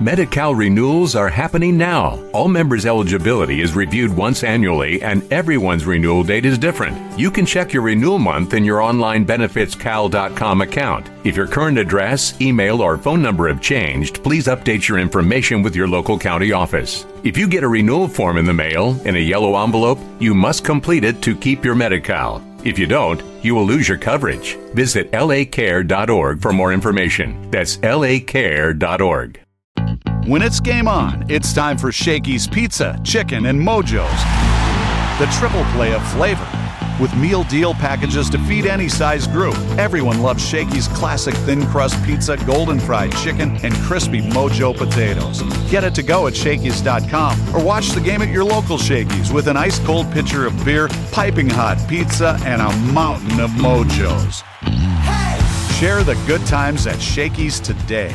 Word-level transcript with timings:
Medi-Cal 0.00 0.54
renewals 0.54 1.16
are 1.16 1.28
happening 1.28 1.76
now. 1.76 2.22
All 2.32 2.46
members' 2.46 2.86
eligibility 2.86 3.60
is 3.60 3.74
reviewed 3.74 4.16
once 4.16 4.44
annually, 4.44 5.02
and 5.02 5.24
everyone's 5.32 5.86
renewal 5.86 6.22
date 6.22 6.44
is 6.44 6.56
different. 6.56 7.18
You 7.18 7.32
can 7.32 7.44
check 7.44 7.72
your 7.72 7.82
renewal 7.82 8.20
month 8.20 8.54
in 8.54 8.64
your 8.64 8.80
online 8.80 9.26
benefitscal.com 9.26 10.60
account. 10.60 11.10
If 11.24 11.34
your 11.34 11.48
current 11.48 11.78
address, 11.78 12.40
email, 12.40 12.80
or 12.80 12.96
phone 12.96 13.20
number 13.20 13.48
have 13.48 13.60
changed, 13.60 14.22
please 14.22 14.46
update 14.46 14.86
your 14.86 15.00
information 15.00 15.64
with 15.64 15.74
your 15.74 15.88
local 15.88 16.16
county 16.16 16.52
office. 16.52 17.04
If 17.24 17.36
you 17.36 17.48
get 17.48 17.64
a 17.64 17.68
renewal 17.68 18.06
form 18.06 18.36
in 18.36 18.44
the 18.44 18.54
mail 18.54 19.00
in 19.04 19.16
a 19.16 19.18
yellow 19.18 19.60
envelope, 19.64 19.98
you 20.20 20.32
must 20.32 20.64
complete 20.64 21.02
it 21.02 21.20
to 21.22 21.34
keep 21.34 21.64
your 21.64 21.74
Medi-Cal. 21.74 22.40
If 22.62 22.78
you 22.78 22.86
don't, 22.86 23.20
you 23.42 23.56
will 23.56 23.66
lose 23.66 23.88
your 23.88 23.98
coverage. 23.98 24.54
Visit 24.74 25.10
lacare.org 25.10 26.40
for 26.40 26.52
more 26.52 26.72
information. 26.72 27.50
That's 27.50 27.78
lacare.org. 27.78 29.40
When 30.28 30.42
it's 30.42 30.60
game 30.60 30.88
on, 30.88 31.24
it's 31.30 31.54
time 31.54 31.78
for 31.78 31.90
Shakey's 31.90 32.46
Pizza, 32.46 33.00
Chicken, 33.02 33.46
and 33.46 33.58
Mojo's. 33.58 34.20
The 35.18 35.26
triple 35.38 35.64
play 35.72 35.94
of 35.94 36.06
flavor. 36.12 36.46
With 37.00 37.16
meal 37.16 37.44
deal 37.44 37.72
packages 37.72 38.28
to 38.28 38.38
feed 38.40 38.66
any 38.66 38.90
size 38.90 39.26
group, 39.26 39.56
everyone 39.78 40.20
loves 40.20 40.46
Shakey's 40.46 40.86
classic 40.88 41.32
thin 41.46 41.64
crust 41.68 42.04
pizza, 42.04 42.36
golden 42.44 42.78
fried 42.78 43.10
chicken, 43.16 43.56
and 43.64 43.72
crispy 43.76 44.20
Mojo 44.20 44.76
potatoes. 44.76 45.40
Get 45.70 45.82
it 45.82 45.94
to 45.94 46.02
go 46.02 46.26
at 46.26 46.36
Shakey's.com 46.36 47.56
or 47.56 47.64
watch 47.64 47.92
the 47.92 48.00
game 48.02 48.20
at 48.20 48.28
your 48.28 48.44
local 48.44 48.76
Shakey's 48.76 49.32
with 49.32 49.48
an 49.48 49.56
ice 49.56 49.78
cold 49.78 50.12
pitcher 50.12 50.44
of 50.44 50.62
beer, 50.62 50.88
piping 51.10 51.48
hot 51.48 51.82
pizza, 51.88 52.38
and 52.44 52.60
a 52.60 52.76
mountain 52.92 53.40
of 53.40 53.48
Mojos. 53.52 54.44
Share 55.78 56.04
the 56.04 56.22
good 56.26 56.44
times 56.44 56.86
at 56.86 57.00
Shakey's 57.00 57.58
today. 57.58 58.14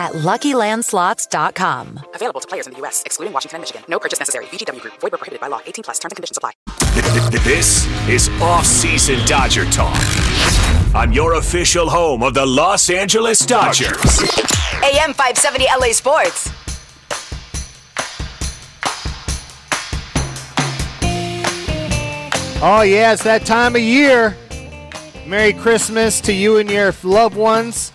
at 0.00 0.12
LuckyLandSlots.com. 0.12 2.00
Available 2.14 2.40
to 2.40 2.48
players 2.48 2.66
in 2.66 2.72
the 2.72 2.78
U.S., 2.80 3.02
excluding 3.04 3.32
Washington 3.34 3.56
and 3.56 3.62
Michigan. 3.62 3.82
No 3.86 3.98
purchase 3.98 4.18
necessary. 4.18 4.46
VGW 4.46 4.80
Group. 4.80 4.94
Void 4.94 5.12
where 5.12 5.18
prohibited 5.18 5.40
by 5.40 5.48
law. 5.48 5.60
18 5.66 5.84
plus. 5.84 5.98
Terms 5.98 6.12
and 6.12 6.16
conditions 6.16 6.38
apply. 6.38 6.52
This 7.44 7.86
is 8.08 8.28
off-season 8.40 9.24
Dodger 9.26 9.64
talk 9.66 10.00
on 10.94 11.12
your 11.12 11.34
official 11.34 11.88
home 11.88 12.22
of 12.22 12.34
the 12.34 12.44
Los 12.44 12.90
Angeles 12.90 13.44
Dodgers. 13.44 14.20
AM 14.82 15.12
570 15.12 15.66
LA 15.78 15.92
Sports. 15.92 16.50
Oh, 22.62 22.82
yeah, 22.82 23.12
it's 23.12 23.22
that 23.24 23.46
time 23.46 23.74
of 23.74 23.82
year. 23.82 24.36
Merry 25.26 25.52
Christmas 25.52 26.20
to 26.22 26.32
you 26.32 26.58
and 26.58 26.70
your 26.70 26.94
loved 27.02 27.36
ones. 27.36 27.92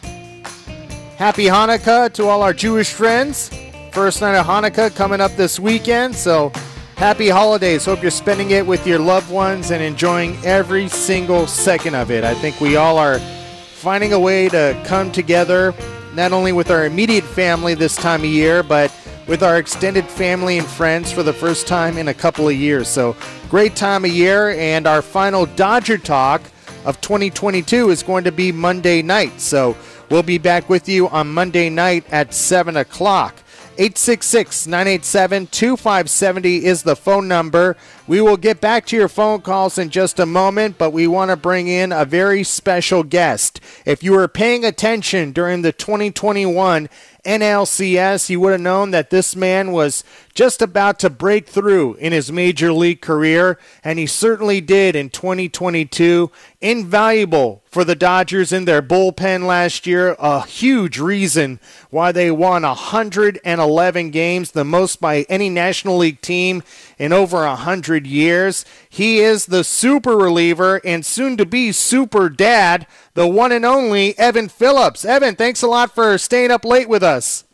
Happy 1.17 1.45
Hanukkah 1.45 2.11
to 2.11 2.27
all 2.27 2.43
our 2.43 2.51
Jewish 2.51 2.91
friends. 2.91 3.49
First 3.93 4.19
night 4.19 4.35
of 4.37 4.45
Hanukkah 4.45 4.93
coming 4.93 5.21
up 5.21 5.31
this 5.37 5.57
weekend, 5.57 6.13
so 6.13 6.51
happy 6.97 7.29
holidays. 7.29 7.85
Hope 7.85 8.01
you're 8.01 8.11
spending 8.11 8.51
it 8.51 8.67
with 8.67 8.85
your 8.85 8.99
loved 8.99 9.31
ones 9.31 9.71
and 9.71 9.81
enjoying 9.81 10.35
every 10.43 10.89
single 10.89 11.47
second 11.47 11.95
of 11.95 12.11
it. 12.11 12.25
I 12.25 12.33
think 12.33 12.59
we 12.59 12.75
all 12.75 12.97
are 12.97 13.19
finding 13.19 14.11
a 14.11 14.19
way 14.19 14.49
to 14.49 14.77
come 14.85 15.09
together, 15.09 15.73
not 16.15 16.33
only 16.33 16.51
with 16.51 16.69
our 16.69 16.85
immediate 16.85 17.23
family 17.23 17.75
this 17.75 17.95
time 17.95 18.19
of 18.19 18.29
year, 18.29 18.61
but 18.61 18.93
with 19.25 19.41
our 19.41 19.57
extended 19.57 20.03
family 20.03 20.57
and 20.57 20.67
friends 20.67 21.13
for 21.13 21.23
the 21.23 21.31
first 21.31 21.65
time 21.65 21.97
in 21.97 22.09
a 22.09 22.13
couple 22.13 22.49
of 22.49 22.55
years. 22.55 22.89
So, 22.89 23.15
great 23.49 23.77
time 23.77 24.03
of 24.03 24.11
year, 24.11 24.49
and 24.49 24.85
our 24.85 25.01
final 25.01 25.45
Dodger 25.45 25.97
Talk 25.97 26.41
of 26.83 26.99
2022 26.99 27.89
is 27.89 28.03
going 28.03 28.25
to 28.25 28.33
be 28.33 28.51
Monday 28.51 29.01
night. 29.01 29.39
So, 29.39 29.77
we'll 30.09 30.23
be 30.23 30.37
back 30.37 30.69
with 30.69 30.87
you 30.87 31.07
on 31.09 31.33
Monday 31.33 31.69
night 31.69 32.05
at 32.11 32.33
7 32.33 32.75
o'clock. 32.77 33.35
866 33.77 34.67
987 34.67 35.47
2570 35.47 36.65
is 36.65 36.83
the 36.83 36.95
phone 36.95 37.27
number. 37.27 37.75
We 38.07 38.21
will 38.21 38.37
get 38.37 38.61
back 38.61 38.85
to 38.87 38.95
your 38.95 39.09
phone 39.09 39.41
calls 39.41 39.77
in 39.77 39.89
just 39.89 40.17
a 40.17 40.25
moment, 40.25 40.77
but 40.77 40.91
we 40.91 41.07
want 41.07 41.31
to 41.31 41.35
bring 41.35 41.67
in 41.67 41.91
a 41.91 42.05
very 42.05 42.43
special 42.43 43.03
guest. 43.03 43.59
If 43.85 44.01
you 44.01 44.13
were 44.13 44.29
paying 44.29 44.63
attention 44.63 45.33
during 45.33 45.61
the 45.61 45.73
2021 45.73 46.87
NLCS, 47.25 48.29
you 48.29 48.39
would 48.39 48.53
have 48.53 48.61
known 48.61 48.91
that 48.91 49.09
this 49.09 49.35
man 49.35 49.73
was 49.73 50.05
just 50.35 50.61
about 50.61 50.99
to 50.99 51.09
break 51.09 51.47
through 51.47 51.93
in 51.95 52.11
his 52.11 52.29
major 52.29 52.73
league 52.73 53.01
career, 53.01 53.57
and 53.85 53.97
he 53.97 54.05
certainly 54.05 54.59
did 54.59 54.93
in 54.93 55.09
2022. 55.09 56.29
Invaluable 56.59 57.63
for 57.65 57.85
the 57.85 57.95
Dodgers 57.95 58.51
in 58.51 58.65
their 58.65 58.81
bullpen 58.81 59.47
last 59.47 59.87
year, 59.87 60.15
a 60.19 60.45
huge 60.45 60.99
reason 60.99 61.59
why 61.89 62.11
they 62.11 62.29
won 62.31 62.63
111 62.63 64.09
games, 64.11 64.51
the 64.51 64.65
most 64.65 64.99
by 64.99 65.21
any 65.29 65.49
National 65.49 65.97
League 65.97 66.19
team 66.19 66.63
in 66.99 67.13
over 67.13 67.37
100 67.37 68.05
years. 68.05 68.65
He 68.89 69.19
is 69.19 69.45
the 69.45 69.63
super 69.63 70.17
reliever 70.17 70.81
and 70.83 71.05
soon 71.05 71.37
to 71.37 71.45
be 71.45 71.71
super 71.71 72.29
dad, 72.29 72.87
the 73.13 73.27
one 73.27 73.53
and 73.53 73.65
only 73.65 74.17
Evan 74.19 74.49
Phillips. 74.49 75.05
Evan, 75.05 75.35
thanks 75.35 75.61
a 75.61 75.67
lot 75.67 75.95
for 75.95 76.17
staying 76.17 76.51
up 76.51 76.65
late 76.65 76.89
with 76.89 77.03
us. 77.03 77.45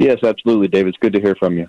Yes, 0.00 0.18
absolutely, 0.24 0.66
David. 0.66 0.88
It's 0.88 0.98
good 0.98 1.12
to 1.12 1.20
hear 1.20 1.36
from 1.36 1.56
you. 1.56 1.68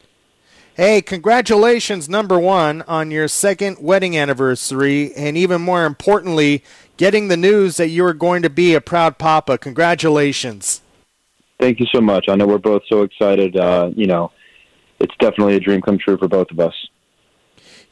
Hey, 0.75 1.03
congratulations, 1.03 2.09
number 2.09 2.39
one, 2.39 2.81
on 2.87 3.11
your 3.11 3.27
second 3.27 3.77
wedding 3.79 4.17
anniversary, 4.17 5.13
and 5.13 5.37
even 5.37 5.61
more 5.61 5.85
importantly, 5.85 6.63
getting 6.97 7.27
the 7.27 7.37
news 7.37 7.77
that 7.77 7.89
you 7.89 8.03
are 8.05 8.13
going 8.15 8.41
to 8.41 8.49
be 8.49 8.73
a 8.73 8.81
proud 8.81 9.19
papa. 9.19 9.59
Congratulations. 9.59 10.81
Thank 11.59 11.79
you 11.79 11.85
so 11.93 12.01
much. 12.01 12.25
I 12.27 12.33
know 12.33 12.47
we're 12.47 12.57
both 12.57 12.81
so 12.89 13.03
excited. 13.03 13.55
Uh, 13.55 13.91
you 13.95 14.07
know, 14.07 14.31
it's 14.99 15.13
definitely 15.19 15.57
a 15.57 15.59
dream 15.59 15.79
come 15.79 15.99
true 15.99 16.17
for 16.17 16.27
both 16.27 16.49
of 16.49 16.59
us. 16.59 16.73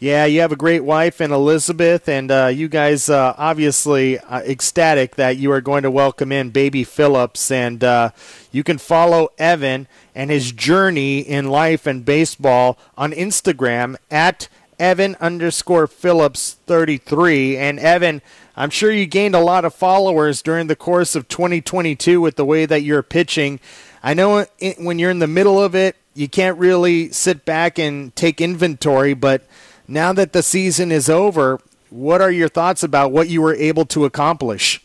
Yeah, 0.02 0.26
you 0.26 0.42
have 0.42 0.52
a 0.52 0.56
great 0.56 0.84
wife 0.84 1.22
and 1.22 1.32
Elizabeth, 1.32 2.10
and 2.10 2.32
uh, 2.32 2.48
you 2.48 2.68
guys 2.68 3.08
uh, 3.08 3.36
obviously 3.38 4.18
uh, 4.18 4.40
ecstatic 4.40 5.16
that 5.18 5.38
you 5.38 5.52
are 5.52 5.62
going 5.62 5.84
to 5.84 5.92
welcome 5.92 6.32
in 6.32 6.50
baby 6.50 6.84
Phillips, 6.84 7.52
and 7.52 7.84
uh, 7.84 8.10
you 8.52 8.64
can 8.64 8.80
follow 8.80 9.30
Evan 9.38 9.88
and 10.16 10.32
his 10.32 10.54
journey 10.54 11.20
in 11.20 11.50
life 11.52 11.86
and 11.86 12.04
baseball 12.04 12.80
on 12.98 13.12
Instagram 13.12 13.96
at 14.10 14.50
Evan 14.80 15.18
underscore 15.22 15.86
Phillips 15.86 16.58
33. 16.66 17.58
And 17.58 17.78
Evan, 17.78 18.24
I'm 18.56 18.72
sure 18.72 18.92
you 18.92 19.06
gained 19.06 19.36
a 19.36 19.40
lot 19.40 19.66
of 19.66 19.76
followers 19.76 20.42
during 20.42 20.66
the 20.66 20.76
course 20.76 21.16
of 21.16 21.28
2022 21.28 22.20
with 22.20 22.38
the 22.38 22.46
way 22.46 22.66
that 22.66 22.82
you're 22.82 23.04
pitching. 23.04 23.60
I 24.02 24.16
know 24.16 24.48
when 24.80 24.98
you're 24.98 25.12
in 25.12 25.20
the 25.20 25.28
middle 25.28 25.62
of 25.62 25.76
it, 25.76 25.96
you 26.16 26.28
can't 26.28 26.58
really 26.58 27.12
sit 27.12 27.46
back 27.46 27.78
and 27.78 28.16
take 28.16 28.42
inventory, 28.42 29.14
but 29.14 29.44
now 29.92 30.14
that 30.14 30.32
the 30.32 30.42
season 30.42 30.92
is 30.92 31.10
over, 31.10 31.60
what 31.90 32.22
are 32.22 32.32
your 32.32 32.48
thoughts 32.48 32.82
about 32.82 33.12
what 33.12 33.28
you 33.30 33.42
were 33.42 33.54
able 33.54 33.86
to 33.86 34.06
accomplish? 34.06 34.82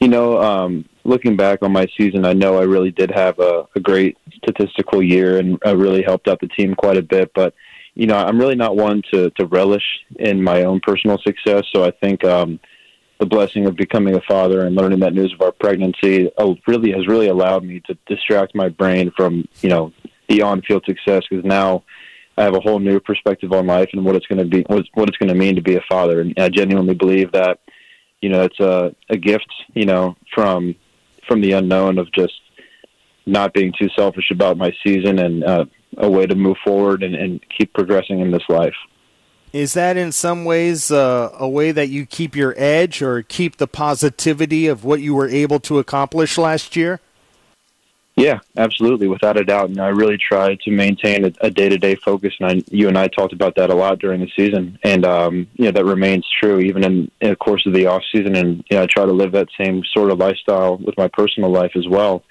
You 0.00 0.08
know, 0.08 0.42
um, 0.42 0.88
looking 1.04 1.36
back 1.36 1.62
on 1.62 1.72
my 1.72 1.86
season, 1.96 2.24
I 2.24 2.32
know 2.32 2.58
I 2.58 2.64
really 2.64 2.90
did 2.90 3.10
have 3.10 3.38
a, 3.38 3.68
a 3.76 3.80
great 3.80 4.16
statistical 4.36 5.02
year 5.02 5.38
and 5.38 5.58
I 5.64 5.72
really 5.72 6.02
helped 6.02 6.26
out 6.28 6.40
the 6.40 6.48
team 6.48 6.74
quite 6.74 6.96
a 6.96 7.02
bit. 7.02 7.32
But, 7.34 7.54
you 7.94 8.06
know, 8.06 8.16
I'm 8.16 8.38
really 8.38 8.56
not 8.56 8.74
one 8.74 9.02
to, 9.12 9.30
to 9.30 9.46
relish 9.46 9.84
in 10.18 10.42
my 10.42 10.64
own 10.64 10.80
personal 10.80 11.18
success. 11.18 11.64
So 11.72 11.84
I 11.84 11.90
think 11.90 12.24
um, 12.24 12.58
the 13.20 13.26
blessing 13.26 13.66
of 13.66 13.76
becoming 13.76 14.16
a 14.16 14.22
father 14.22 14.66
and 14.66 14.74
learning 14.74 15.00
that 15.00 15.14
news 15.14 15.32
of 15.34 15.42
our 15.42 15.52
pregnancy 15.52 16.30
uh, 16.38 16.54
really 16.66 16.90
has 16.92 17.06
really 17.06 17.28
allowed 17.28 17.62
me 17.62 17.80
to 17.86 17.96
distract 18.06 18.54
my 18.54 18.70
brain 18.70 19.12
from, 19.14 19.46
you 19.60 19.68
know, 19.68 19.92
the 20.28 20.40
on-field 20.42 20.84
success 20.86 21.24
because 21.28 21.44
now– 21.44 21.84
I 22.38 22.44
have 22.44 22.54
a 22.54 22.60
whole 22.60 22.78
new 22.78 22.98
perspective 22.98 23.52
on 23.52 23.66
life 23.66 23.90
and 23.92 24.04
what 24.04 24.16
it's 24.16 24.26
going 24.26 24.38
to 24.38 24.44
be, 24.44 24.62
what, 24.66 25.08
it's 25.08 25.18
going 25.18 25.28
to 25.28 25.34
mean 25.34 25.56
to 25.56 25.62
be 25.62 25.76
a 25.76 25.82
father. 25.88 26.20
And 26.20 26.34
I 26.38 26.48
genuinely 26.48 26.94
believe 26.94 27.32
that, 27.32 27.58
you 28.20 28.28
know, 28.30 28.42
it's 28.42 28.60
a, 28.60 28.94
a 29.10 29.16
gift, 29.16 29.52
you 29.74 29.84
know, 29.84 30.16
from 30.34 30.74
from 31.28 31.40
the 31.40 31.52
unknown 31.52 31.98
of 31.98 32.12
just 32.12 32.34
not 33.26 33.52
being 33.52 33.72
too 33.78 33.88
selfish 33.96 34.30
about 34.30 34.56
my 34.56 34.72
season 34.84 35.18
and 35.18 35.44
uh, 35.44 35.64
a 35.98 36.10
way 36.10 36.26
to 36.26 36.34
move 36.34 36.56
forward 36.64 37.02
and, 37.02 37.14
and 37.14 37.40
keep 37.56 37.72
progressing 37.72 38.20
in 38.20 38.30
this 38.30 38.42
life. 38.48 38.74
Is 39.52 39.74
that 39.74 39.96
in 39.96 40.12
some 40.12 40.44
ways 40.44 40.90
uh, 40.90 41.30
a 41.38 41.48
way 41.48 41.72
that 41.72 41.88
you 41.88 42.06
keep 42.06 42.34
your 42.34 42.54
edge 42.56 43.02
or 43.02 43.22
keep 43.22 43.58
the 43.58 43.68
positivity 43.68 44.66
of 44.66 44.84
what 44.84 45.00
you 45.00 45.14
were 45.14 45.28
able 45.28 45.60
to 45.60 45.78
accomplish 45.78 46.38
last 46.38 46.74
year? 46.74 47.00
Yeah, 48.22 48.38
absolutely, 48.56 49.08
without 49.08 49.36
a 49.36 49.44
doubt. 49.44 49.70
And 49.70 49.80
I 49.80 49.88
really 49.88 50.16
try 50.16 50.54
to 50.54 50.70
maintain 50.70 51.24
a 51.40 51.50
day 51.50 51.68
to 51.68 51.76
day 51.76 51.96
focus, 51.96 52.32
and 52.38 52.52
I, 52.52 52.62
you 52.70 52.86
and 52.86 52.96
I 52.96 53.08
talked 53.08 53.32
about 53.32 53.56
that 53.56 53.70
a 53.70 53.74
lot 53.74 53.98
during 53.98 54.20
the 54.20 54.30
season, 54.36 54.78
and 54.84 55.04
um, 55.04 55.48
you 55.54 55.64
know 55.64 55.72
that 55.72 55.84
remains 55.84 56.24
true 56.40 56.60
even 56.60 56.84
in, 56.84 57.10
in 57.20 57.30
the 57.30 57.36
course 57.36 57.66
of 57.66 57.72
the 57.72 57.86
off 57.86 58.04
season. 58.12 58.36
And 58.36 58.64
you 58.70 58.76
know, 58.76 58.84
I 58.84 58.86
try 58.86 59.06
to 59.06 59.12
live 59.12 59.32
that 59.32 59.48
same 59.60 59.82
sort 59.92 60.12
of 60.12 60.20
lifestyle 60.20 60.76
with 60.76 60.96
my 60.96 61.08
personal 61.08 61.50
life 61.50 61.72
as 61.74 61.88
well. 61.88 62.22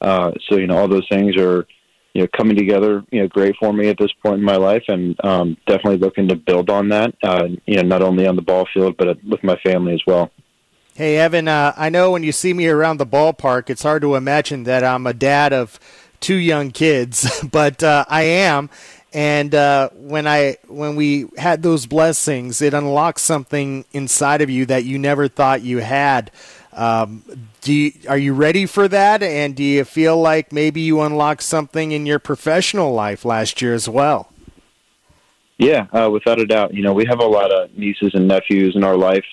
Uh, 0.00 0.32
so 0.48 0.56
you 0.56 0.66
know, 0.66 0.76
all 0.76 0.88
those 0.88 1.08
things 1.08 1.36
are 1.36 1.68
you 2.14 2.22
know 2.22 2.28
coming 2.36 2.56
together, 2.56 3.04
you 3.12 3.20
know, 3.20 3.28
great 3.28 3.54
for 3.60 3.72
me 3.72 3.86
at 3.90 3.96
this 3.96 4.12
point 4.24 4.40
in 4.40 4.44
my 4.44 4.56
life, 4.56 4.82
and 4.88 5.24
um, 5.24 5.56
definitely 5.68 5.98
looking 5.98 6.26
to 6.26 6.34
build 6.34 6.68
on 6.68 6.88
that. 6.88 7.14
Uh, 7.22 7.46
you 7.64 7.76
know, 7.76 7.82
not 7.82 8.02
only 8.02 8.26
on 8.26 8.34
the 8.34 8.42
ball 8.42 8.66
field, 8.74 8.96
but 8.96 9.22
with 9.22 9.44
my 9.44 9.56
family 9.64 9.94
as 9.94 10.02
well. 10.04 10.32
Hey, 10.98 11.16
Evan, 11.18 11.46
uh, 11.46 11.74
I 11.76 11.90
know 11.90 12.10
when 12.10 12.24
you 12.24 12.32
see 12.32 12.52
me 12.52 12.66
around 12.66 12.96
the 12.96 13.06
ballpark, 13.06 13.70
it's 13.70 13.84
hard 13.84 14.02
to 14.02 14.16
imagine 14.16 14.64
that 14.64 14.82
I'm 14.82 15.06
a 15.06 15.14
dad 15.14 15.52
of 15.52 15.78
two 16.18 16.34
young 16.34 16.72
kids, 16.72 17.40
but 17.52 17.84
uh, 17.84 18.04
I 18.08 18.22
am. 18.22 18.68
And 19.12 19.54
uh, 19.54 19.90
when 19.90 20.26
I 20.26 20.56
when 20.66 20.96
we 20.96 21.26
had 21.38 21.62
those 21.62 21.86
blessings, 21.86 22.60
it 22.60 22.74
unlocks 22.74 23.22
something 23.22 23.84
inside 23.92 24.42
of 24.42 24.50
you 24.50 24.66
that 24.66 24.82
you 24.86 24.98
never 24.98 25.28
thought 25.28 25.62
you 25.62 25.78
had. 25.78 26.32
Um, 26.72 27.22
do 27.60 27.72
you, 27.72 27.92
are 28.08 28.18
you 28.18 28.34
ready 28.34 28.66
for 28.66 28.88
that? 28.88 29.22
And 29.22 29.54
do 29.54 29.62
you 29.62 29.84
feel 29.84 30.20
like 30.20 30.52
maybe 30.52 30.80
you 30.80 31.00
unlocked 31.02 31.44
something 31.44 31.92
in 31.92 32.06
your 32.06 32.18
professional 32.18 32.92
life 32.92 33.24
last 33.24 33.62
year 33.62 33.72
as 33.72 33.88
well? 33.88 34.32
Yeah, 35.58 35.86
uh, 35.92 36.10
without 36.10 36.40
a 36.40 36.44
doubt. 36.44 36.74
You 36.74 36.82
know, 36.82 36.92
we 36.92 37.06
have 37.06 37.20
a 37.20 37.26
lot 37.26 37.52
of 37.52 37.72
nieces 37.78 38.10
and 38.14 38.26
nephews 38.26 38.74
in 38.74 38.82
our 38.82 38.96
life 38.96 39.24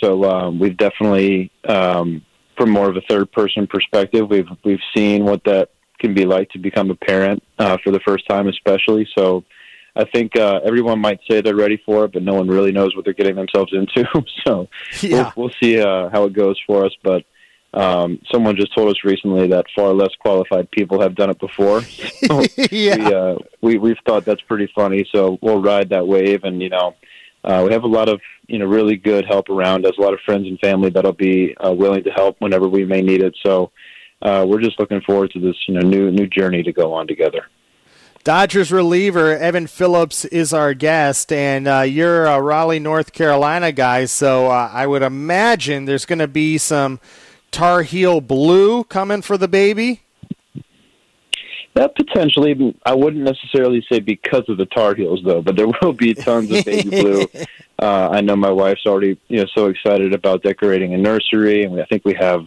so 0.00 0.24
um, 0.24 0.58
we've 0.58 0.76
definitely, 0.76 1.50
um, 1.68 2.24
from 2.56 2.70
more 2.70 2.88
of 2.88 2.96
a 2.96 3.02
third 3.08 3.30
person 3.32 3.66
perspective, 3.66 4.28
we've 4.28 4.48
we've 4.64 4.80
seen 4.96 5.24
what 5.24 5.44
that 5.44 5.70
can 5.98 6.14
be 6.14 6.24
like 6.24 6.48
to 6.50 6.58
become 6.58 6.90
a 6.90 6.94
parent 6.94 7.42
uh, 7.58 7.76
for 7.82 7.90
the 7.90 8.00
first 8.00 8.28
time, 8.28 8.48
especially. 8.48 9.08
So 9.16 9.44
I 9.96 10.04
think 10.04 10.36
uh, 10.36 10.60
everyone 10.64 11.00
might 11.00 11.20
say 11.28 11.40
they're 11.40 11.56
ready 11.56 11.80
for 11.84 12.04
it, 12.04 12.12
but 12.12 12.22
no 12.22 12.34
one 12.34 12.48
really 12.48 12.72
knows 12.72 12.94
what 12.94 13.04
they're 13.04 13.14
getting 13.14 13.36
themselves 13.36 13.72
into. 13.72 14.08
so 14.46 14.68
yeah. 15.02 15.32
we'll, 15.36 15.46
we'll 15.46 15.54
see 15.60 15.80
uh, 15.80 16.08
how 16.10 16.24
it 16.24 16.32
goes 16.32 16.58
for 16.66 16.84
us. 16.84 16.92
But 17.02 17.24
um, 17.74 18.20
someone 18.32 18.56
just 18.56 18.74
told 18.74 18.88
us 18.88 19.04
recently 19.04 19.48
that 19.48 19.66
far 19.74 19.92
less 19.92 20.14
qualified 20.20 20.70
people 20.70 21.00
have 21.00 21.14
done 21.14 21.30
it 21.30 21.38
before. 21.38 21.82
Yeah. 22.70 22.96
we, 22.96 23.14
uh, 23.14 23.36
we 23.60 23.78
we've 23.78 23.96
thought 24.06 24.24
that's 24.24 24.42
pretty 24.42 24.70
funny. 24.74 25.08
So 25.14 25.38
we'll 25.40 25.62
ride 25.62 25.90
that 25.90 26.06
wave, 26.06 26.44
and 26.44 26.60
you 26.62 26.68
know 26.68 26.94
uh, 27.44 27.62
we 27.66 27.72
have 27.72 27.84
a 27.84 27.88
lot 27.88 28.08
of 28.08 28.20
you 28.46 28.58
know 28.58 28.66
really 28.66 28.96
good 28.96 29.24
help 29.24 29.48
around 29.48 29.86
us, 29.86 29.92
a 29.98 30.00
lot 30.00 30.14
of 30.14 30.20
friends 30.20 30.46
and 30.46 30.58
family 30.60 30.90
that'll 30.90 31.12
be 31.12 31.56
uh, 31.56 31.72
willing 31.72 32.04
to 32.04 32.10
help 32.10 32.36
whenever 32.40 32.68
we 32.68 32.84
may 32.84 33.02
need 33.02 33.22
it. 33.22 33.36
So 33.44 33.70
uh, 34.22 34.44
we're 34.48 34.60
just 34.60 34.78
looking 34.78 35.00
forward 35.02 35.30
to 35.32 35.40
this 35.40 35.56
you 35.66 35.74
know 35.74 35.86
new 35.86 36.10
new 36.10 36.26
journey 36.26 36.62
to 36.62 36.72
go 36.72 36.92
on 36.94 37.06
together. 37.06 37.46
Dodgers 38.24 38.70
reliever 38.70 39.36
Evan 39.36 39.66
Phillips 39.66 40.24
is 40.26 40.52
our 40.52 40.74
guest, 40.74 41.32
and 41.32 41.66
uh, 41.66 41.80
you're 41.80 42.26
a 42.26 42.42
Raleigh, 42.42 42.80
North 42.80 43.12
Carolina 43.12 43.72
guy, 43.72 44.04
so 44.04 44.48
uh, 44.48 44.70
I 44.72 44.86
would 44.86 45.02
imagine 45.02 45.84
there's 45.84 46.04
going 46.04 46.18
to 46.18 46.28
be 46.28 46.58
some 46.58 47.00
Tar 47.50 47.82
Heel 47.82 48.20
blue 48.20 48.84
coming 48.84 49.22
for 49.22 49.38
the 49.38 49.48
baby. 49.48 50.02
That 51.74 51.94
potentially, 51.94 52.76
I 52.84 52.94
wouldn't 52.94 53.24
necessarily 53.24 53.84
say 53.90 54.00
because 54.00 54.44
of 54.48 54.58
the 54.58 54.66
Tar 54.66 54.94
Heels 54.94 55.20
though, 55.24 55.42
but 55.42 55.56
there 55.56 55.68
will 55.82 55.92
be 55.92 56.14
tons 56.14 56.50
of 56.50 56.64
baby 56.64 56.90
blue. 56.90 57.26
Uh, 57.80 58.08
I 58.10 58.22
know 58.22 58.34
my 58.34 58.50
wife's 58.50 58.86
already, 58.86 59.16
you 59.28 59.38
know, 59.38 59.46
so 59.56 59.66
excited 59.66 60.12
about 60.12 60.42
decorating 60.42 60.94
a 60.94 60.98
nursery, 60.98 61.62
and 61.62 61.72
we, 61.72 61.80
I 61.80 61.86
think 61.86 62.04
we 62.04 62.12
have, 62.14 62.44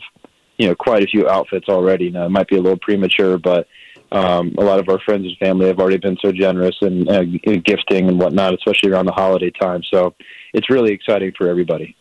you 0.58 0.68
know, 0.68 0.76
quite 0.76 1.04
a 1.04 1.08
few 1.08 1.30
outfits 1.30 1.70
already. 1.70 2.10
Now 2.10 2.26
it 2.26 2.32
might 2.32 2.50
be 2.50 2.58
a 2.58 2.62
little 2.62 2.78
premature, 2.78 3.38
but 3.38 3.66
um, 4.12 4.54
a 4.58 4.62
lot 4.62 4.80
of 4.80 4.90
our 4.90 5.00
friends 5.00 5.26
and 5.26 5.38
family 5.38 5.68
have 5.68 5.80
already 5.80 6.00
been 6.00 6.18
so 6.22 6.34
generous 6.34 6.76
in 6.82 7.08
uh, 7.08 7.24
gifting 7.64 8.10
and 8.10 8.20
whatnot, 8.20 8.54
especially 8.54 8.92
around 8.92 9.06
the 9.06 9.14
holiday 9.14 9.52
time. 9.52 9.82
So 9.84 10.14
it's 10.54 10.70
really 10.70 10.92
exciting 10.92 11.32
for 11.38 11.48
everybody. 11.48 11.96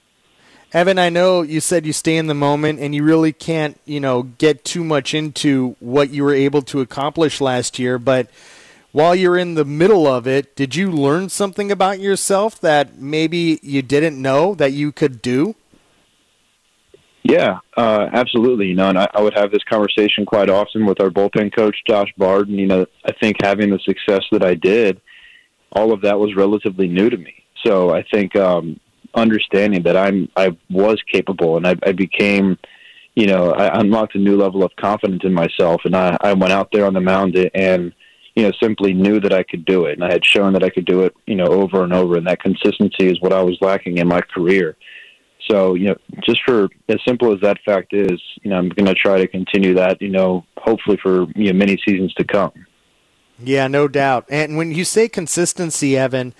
Evan, 0.73 0.99
I 1.01 1.09
know 1.09 1.43
you 1.43 1.61
said 1.61 1.85
you 1.85 1.93
stay 1.93 2.17
in 2.17 2.29
the 2.29 2.35
moment 2.35 2.79
and 2.79 2.95
you 2.95 3.03
really 3.03 3.33
can't, 3.33 3.81
you 3.85 3.99
know, 3.99 4.23
get 4.23 4.65
too 4.65 4.85
much 4.85 5.15
into 5.15 5.75
what 5.81 6.11
you 6.11 6.23
were 6.23 6.35
able 6.35 6.63
to 6.63 6.81
accomplish 6.81 7.41
last 7.41 7.81
year, 7.81 7.99
but 7.99 8.31
while 8.93 9.15
you're 9.15 9.37
in 9.37 9.55
the 9.55 9.65
middle 9.65 10.07
of 10.07 10.29
it, 10.29 10.55
did 10.55 10.77
you 10.77 10.91
learn 10.91 11.29
something 11.29 11.73
about 11.73 11.99
yourself 11.99 12.61
that 12.61 12.99
maybe 12.99 13.59
you 13.63 13.83
didn't 13.83 14.21
know 14.21 14.55
that 14.55 14.73
you 14.73 14.93
could 14.93 15.21
do? 15.21 15.57
Yeah, 17.23 17.59
uh, 17.77 18.09
absolutely. 18.13 18.67
You 18.67 18.75
know, 18.75 18.89
and 18.89 18.99
I, 18.99 19.09
I 19.13 19.23
would 19.23 19.35
have 19.35 19.51
this 19.51 19.63
conversation 19.65 20.25
quite 20.25 20.51
often 20.51 20.87
with 20.87 21.01
our 21.01 21.11
bullpen 21.11 21.55
coach, 21.55 21.77
Josh 21.87 22.13
Bard. 22.17 22.49
And, 22.49 22.59
you 22.59 22.67
know, 22.67 22.87
I 23.05 23.13
think 23.13 23.37
having 23.43 23.71
the 23.71 23.79
success 23.81 24.23
that 24.33 24.45
I 24.45 24.55
did, 24.55 25.01
all 25.73 25.93
of 25.93 26.01
that 26.03 26.19
was 26.19 26.35
relatively 26.35 26.89
new 26.89 27.11
to 27.11 27.17
me. 27.17 27.35
So 27.65 27.95
I 27.95 28.03
think 28.03 28.35
um, 28.37 28.81
understanding 29.15 29.83
that 29.83 29.97
I'm 29.97 30.29
I 30.37 30.57
was 30.69 31.01
capable 31.13 31.57
and 31.57 31.67
I, 31.67 31.77
I 31.85 31.93
became, 31.93 32.59
you 33.15 33.27
know, 33.27 33.53
I 33.53 33.79
unlocked 33.81 34.15
a 34.15 34.19
new 34.19 34.37
level 34.37 34.63
of 34.63 34.75
confidence 34.77 35.23
in 35.25 35.33
myself 35.33 35.83
and 35.85 35.97
I, 35.97 36.17
I 36.21 36.33
went 36.33 36.53
out 36.53 36.71
there 36.73 36.87
on 36.87 36.95
the 36.95 37.01
mound 37.01 37.37
and 37.55 37.93
you 38.35 38.45
know 38.45 38.53
simply 38.63 38.93
knew 38.93 39.21
that 39.21 39.33
I 39.33 39.43
could 39.43 39.65
do 39.65 39.87
it 39.87 39.95
and 39.95 40.05
I 40.05 40.13
had 40.13 40.25
shown 40.25 40.53
that 40.53 40.63
I 40.63 40.71
could 40.71 40.85
do 40.85 41.03
it 41.03 41.15
you 41.27 41.35
know 41.35 41.47
over 41.47 41.83
and 41.83 41.93
over 41.93 42.17
and 42.17 42.27
that 42.27 42.41
consistency 42.41 43.09
is 43.09 43.21
what 43.21 43.33
I 43.33 43.43
was 43.43 43.59
lacking 43.61 43.99
in 43.99 44.09
my 44.09 44.21
career. 44.21 44.77
So 45.51 45.75
you 45.75 45.89
know, 45.89 45.97
just 46.23 46.41
for 46.45 46.69
as 46.89 46.99
simple 47.07 47.33
as 47.33 47.41
that 47.41 47.59
fact 47.65 47.93
is, 47.93 48.21
you 48.43 48.51
know, 48.51 48.57
I'm 48.57 48.69
going 48.69 48.87
to 48.87 48.95
try 48.95 49.19
to 49.19 49.27
continue 49.27 49.75
that. 49.75 50.01
You 50.01 50.11
know, 50.11 50.45
hopefully 50.59 50.99
for 51.03 51.27
you 51.35 51.53
know 51.53 51.59
many 51.59 51.81
seasons 51.87 52.15
to 52.15 52.25
come. 52.25 52.53
Yeah, 53.43 53.69
no 53.69 53.89
doubt. 53.89 54.27
And 54.29 54.57
when 54.57 54.73
you 54.73 54.85
say 54.85 55.09
consistency, 55.09 55.97
Evan, 55.97 56.35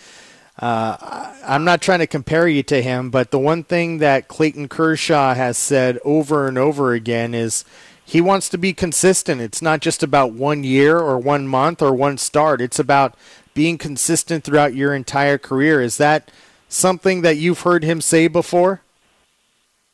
uh, 0.61 1.33
I'm 1.45 1.65
not 1.65 1.81
trying 1.81 2.01
to 2.01 2.07
compare 2.07 2.47
you 2.47 2.63
to 2.65 2.83
him, 2.83 3.11
but 3.11 3.31
the 3.31 3.39
one 3.39 3.65
thing 3.65 3.99
that 3.99 4.29
Clayton 4.29 4.69
Kershaw 4.69 5.35
has 5.35 5.57
said 5.57 5.99
over 6.05 6.47
and 6.47 6.59
over 6.59 6.93
again 6.93 7.35
is 7.35 7.65
he 8.05 8.21
wants 8.21 8.49
to 8.51 8.59
be 8.59 8.73
consistent. 8.73 9.41
It's 9.41 9.63
not 9.63 9.81
just 9.81 10.03
about 10.03 10.33
one 10.33 10.65
year 10.65 10.99
or 10.99 11.19
one 11.19 11.47
month 11.47 11.81
or 11.81 11.95
one 11.95 12.19
start. 12.19 12.61
It's 12.61 12.79
about 12.79 13.15
being 13.55 13.79
consistent 13.79 14.45
throughout 14.45 14.75
your 14.75 14.95
entire 14.95 15.39
career. 15.39 15.81
Is 15.81 15.97
that 15.97 16.31
something 16.69 17.23
that 17.23 17.37
you've 17.37 17.61
heard 17.61 17.83
him 17.83 18.01
say 18.01 18.29
before? 18.29 18.83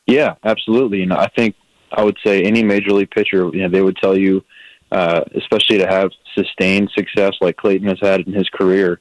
Yeah, 0.05 0.35
absolutely. 0.43 1.03
And 1.03 1.13
I 1.13 1.27
think 1.35 1.55
I 1.91 2.03
would 2.03 2.17
say 2.25 2.43
any 2.43 2.63
major 2.63 2.91
league 2.91 3.11
pitcher, 3.11 3.49
you 3.53 3.61
know, 3.61 3.69
they 3.69 3.81
would 3.81 3.97
tell 3.97 4.17
you, 4.17 4.43
uh, 4.91 5.21
especially 5.35 5.77
to 5.77 5.87
have 5.87 6.11
sustained 6.35 6.89
success 6.95 7.33
like 7.39 7.57
Clayton 7.57 7.87
has 7.87 7.99
had 8.01 8.21
in 8.21 8.33
his 8.33 8.49
career, 8.49 8.99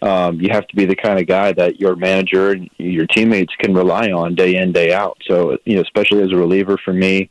um, 0.00 0.40
you 0.40 0.48
have 0.50 0.66
to 0.68 0.76
be 0.76 0.84
the 0.84 0.96
kind 0.96 1.18
of 1.18 1.26
guy 1.26 1.52
that 1.52 1.80
your 1.80 1.96
manager 1.96 2.52
and 2.52 2.70
your 2.78 3.06
teammates 3.06 3.54
can 3.58 3.74
rely 3.74 4.10
on 4.10 4.34
day 4.34 4.56
in 4.56 4.72
day 4.72 4.92
out. 4.92 5.18
So 5.28 5.58
you 5.64 5.76
know, 5.76 5.82
especially 5.82 6.22
as 6.22 6.32
a 6.32 6.36
reliever 6.36 6.76
for 6.84 6.92
me, 6.92 7.30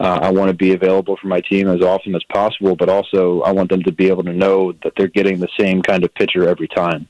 uh, 0.00 0.20
I 0.22 0.30
want 0.30 0.48
to 0.48 0.56
be 0.56 0.72
available 0.72 1.16
for 1.20 1.28
my 1.28 1.40
team 1.40 1.68
as 1.68 1.82
often 1.82 2.14
as 2.14 2.24
possible, 2.24 2.76
but 2.76 2.88
also 2.88 3.42
I 3.42 3.52
want 3.52 3.70
them 3.70 3.82
to 3.82 3.92
be 3.92 4.08
able 4.08 4.24
to 4.24 4.32
know 4.32 4.72
that 4.84 4.92
they're 4.96 5.08
getting 5.08 5.40
the 5.40 5.48
same 5.58 5.82
kind 5.82 6.04
of 6.04 6.14
pitcher 6.14 6.48
every 6.48 6.68
time. 6.68 7.08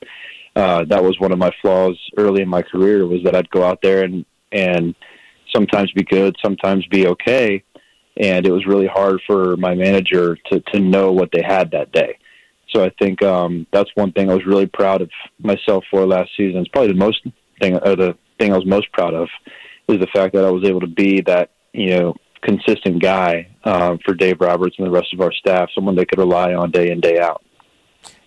Uh, 0.55 0.85
that 0.85 1.03
was 1.03 1.19
one 1.21 1.33
of 1.33 1.39
my 1.39 1.51
flaws 1.61 1.99
early 2.17 2.43
in 2.43 2.49
my 2.49 2.63
career 2.63 3.07
was 3.07 3.23
that 3.25 3.37
I'd 3.37 3.51
go 3.51 3.63
out 3.65 3.81
there 3.83 4.05
and 4.05 4.25
and 4.53 4.95
sometimes 5.55 5.93
be 5.93 6.05
good, 6.05 6.37
sometimes 6.43 6.87
be 6.87 7.07
okay, 7.09 7.63
and 8.17 8.47
it 8.47 8.53
was 8.53 8.67
really 8.67 8.87
hard 8.87 9.21
for 9.27 9.57
my 9.57 9.75
manager 9.75 10.37
to 10.51 10.61
to 10.73 10.81
know 10.81 11.13
what 11.13 11.31
they 11.33 11.43
had 11.43 11.71
that 11.73 11.93
day. 11.93 12.19
So 12.71 12.85
I 12.85 12.91
think 12.99 13.23
um, 13.23 13.67
that's 13.73 13.91
one 13.95 14.13
thing 14.13 14.31
I 14.31 14.35
was 14.35 14.47
really 14.47 14.67
proud 14.67 15.03
of 15.03 15.11
myself 15.39 15.85
for 15.91 16.05
last 16.07 16.31
season. 16.37 16.61
It's 16.61 16.69
probably 16.69 16.93
the 16.93 16.99
most 16.99 17.21
thing, 17.61 17.75
or 17.77 17.97
the 17.97 18.17
thing 18.39 18.53
I 18.53 18.57
was 18.57 18.67
most 18.67 18.91
proud 18.93 19.15
of, 19.15 19.29
is 19.89 19.99
the 20.01 20.09
fact 20.15 20.35
that 20.35 20.45
I 20.45 20.51
was 20.51 20.65
able 20.65 20.81
to 20.81 20.87
be 20.87 21.21
that 21.23 21.51
you 21.73 21.91
know 21.91 22.15
consistent 22.43 23.03
guy 23.03 23.49
uh, 23.65 23.97
for 24.05 24.15
Dave 24.15 24.41
Roberts 24.41 24.77
and 24.79 24.87
the 24.87 24.91
rest 24.91 25.13
of 25.13 25.21
our 25.21 25.33
staff, 25.33 25.69
someone 25.75 25.97
they 25.97 26.05
could 26.05 26.19
rely 26.19 26.55
on 26.55 26.71
day 26.71 26.91
in 26.91 27.01
day 27.01 27.19
out. 27.19 27.43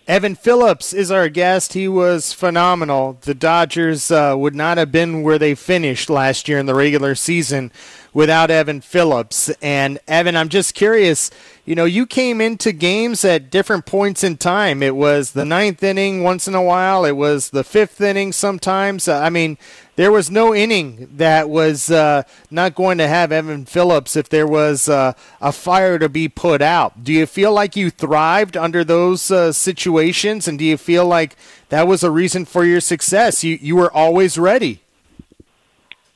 Evan 0.06 0.34
Phillips 0.34 0.92
is 0.92 1.12
our 1.12 1.28
guest. 1.28 1.74
He 1.74 1.86
was 1.86 2.32
phenomenal. 2.32 3.18
The 3.20 3.34
Dodgers 3.34 4.10
uh, 4.10 4.34
would 4.36 4.56
not 4.56 4.76
have 4.76 4.90
been 4.90 5.22
where 5.22 5.38
they 5.38 5.54
finished 5.54 6.10
last 6.10 6.48
year 6.48 6.58
in 6.58 6.66
the 6.66 6.74
regular 6.74 7.14
season 7.14 7.70
without 8.12 8.50
Evan 8.50 8.80
Phillips. 8.80 9.48
And 9.62 9.98
Evan, 10.08 10.36
I'm 10.36 10.48
just 10.48 10.74
curious. 10.74 11.30
You 11.64 11.74
know, 11.74 11.84
you 11.84 12.06
came 12.06 12.40
into 12.40 12.72
games 12.72 13.24
at 13.24 13.50
different 13.50 13.86
points 13.86 14.24
in 14.24 14.36
time. 14.36 14.82
It 14.82 14.96
was 14.96 15.32
the 15.32 15.44
ninth 15.44 15.82
inning 15.82 16.22
once 16.22 16.48
in 16.48 16.54
a 16.54 16.62
while. 16.62 17.04
It 17.04 17.16
was 17.16 17.50
the 17.50 17.62
fifth 17.62 18.00
inning 18.00 18.32
sometimes. 18.32 19.06
I 19.06 19.30
mean, 19.30 19.56
there 19.96 20.10
was 20.10 20.30
no 20.30 20.54
inning 20.54 21.08
that 21.16 21.50
was 21.50 21.90
uh, 21.90 22.22
not 22.50 22.74
going 22.74 22.98
to 22.98 23.06
have 23.06 23.30
Evan 23.30 23.66
Phillips 23.66 24.16
if 24.16 24.28
there 24.28 24.46
was 24.46 24.88
uh, 24.88 25.12
a 25.40 25.52
fire 25.52 25.98
to 25.98 26.08
be 26.08 26.28
put 26.28 26.62
out. 26.62 27.04
Do 27.04 27.12
you 27.12 27.26
feel 27.26 27.52
like 27.52 27.76
you 27.76 27.90
thrived 27.90 28.56
under 28.56 28.82
those 28.82 29.30
uh, 29.30 29.52
situations, 29.52 30.48
and 30.48 30.58
do 30.58 30.64
you 30.64 30.76
feel 30.78 31.06
like 31.06 31.36
that 31.68 31.86
was 31.86 32.02
a 32.02 32.10
reason 32.10 32.46
for 32.46 32.64
your 32.64 32.80
success? 32.80 33.44
You 33.44 33.58
you 33.60 33.76
were 33.76 33.92
always 33.92 34.38
ready. 34.38 34.80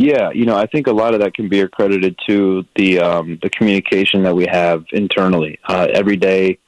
Yeah, 0.04 0.32
you 0.34 0.44
know, 0.44 0.54
I 0.54 0.66
think 0.66 0.86
a 0.86 0.92
lot 0.92 1.14
of 1.14 1.20
that 1.20 1.32
can 1.32 1.48
be 1.48 1.60
accredited 1.60 2.20
to 2.26 2.66
the 2.76 2.98
um, 2.98 3.38
the 3.40 3.48
communication 3.48 4.22
that 4.24 4.36
we 4.36 4.44
have 4.44 4.84
internally. 4.92 5.58
Uh, 5.66 5.86
every 5.90 6.16
day, 6.16 6.58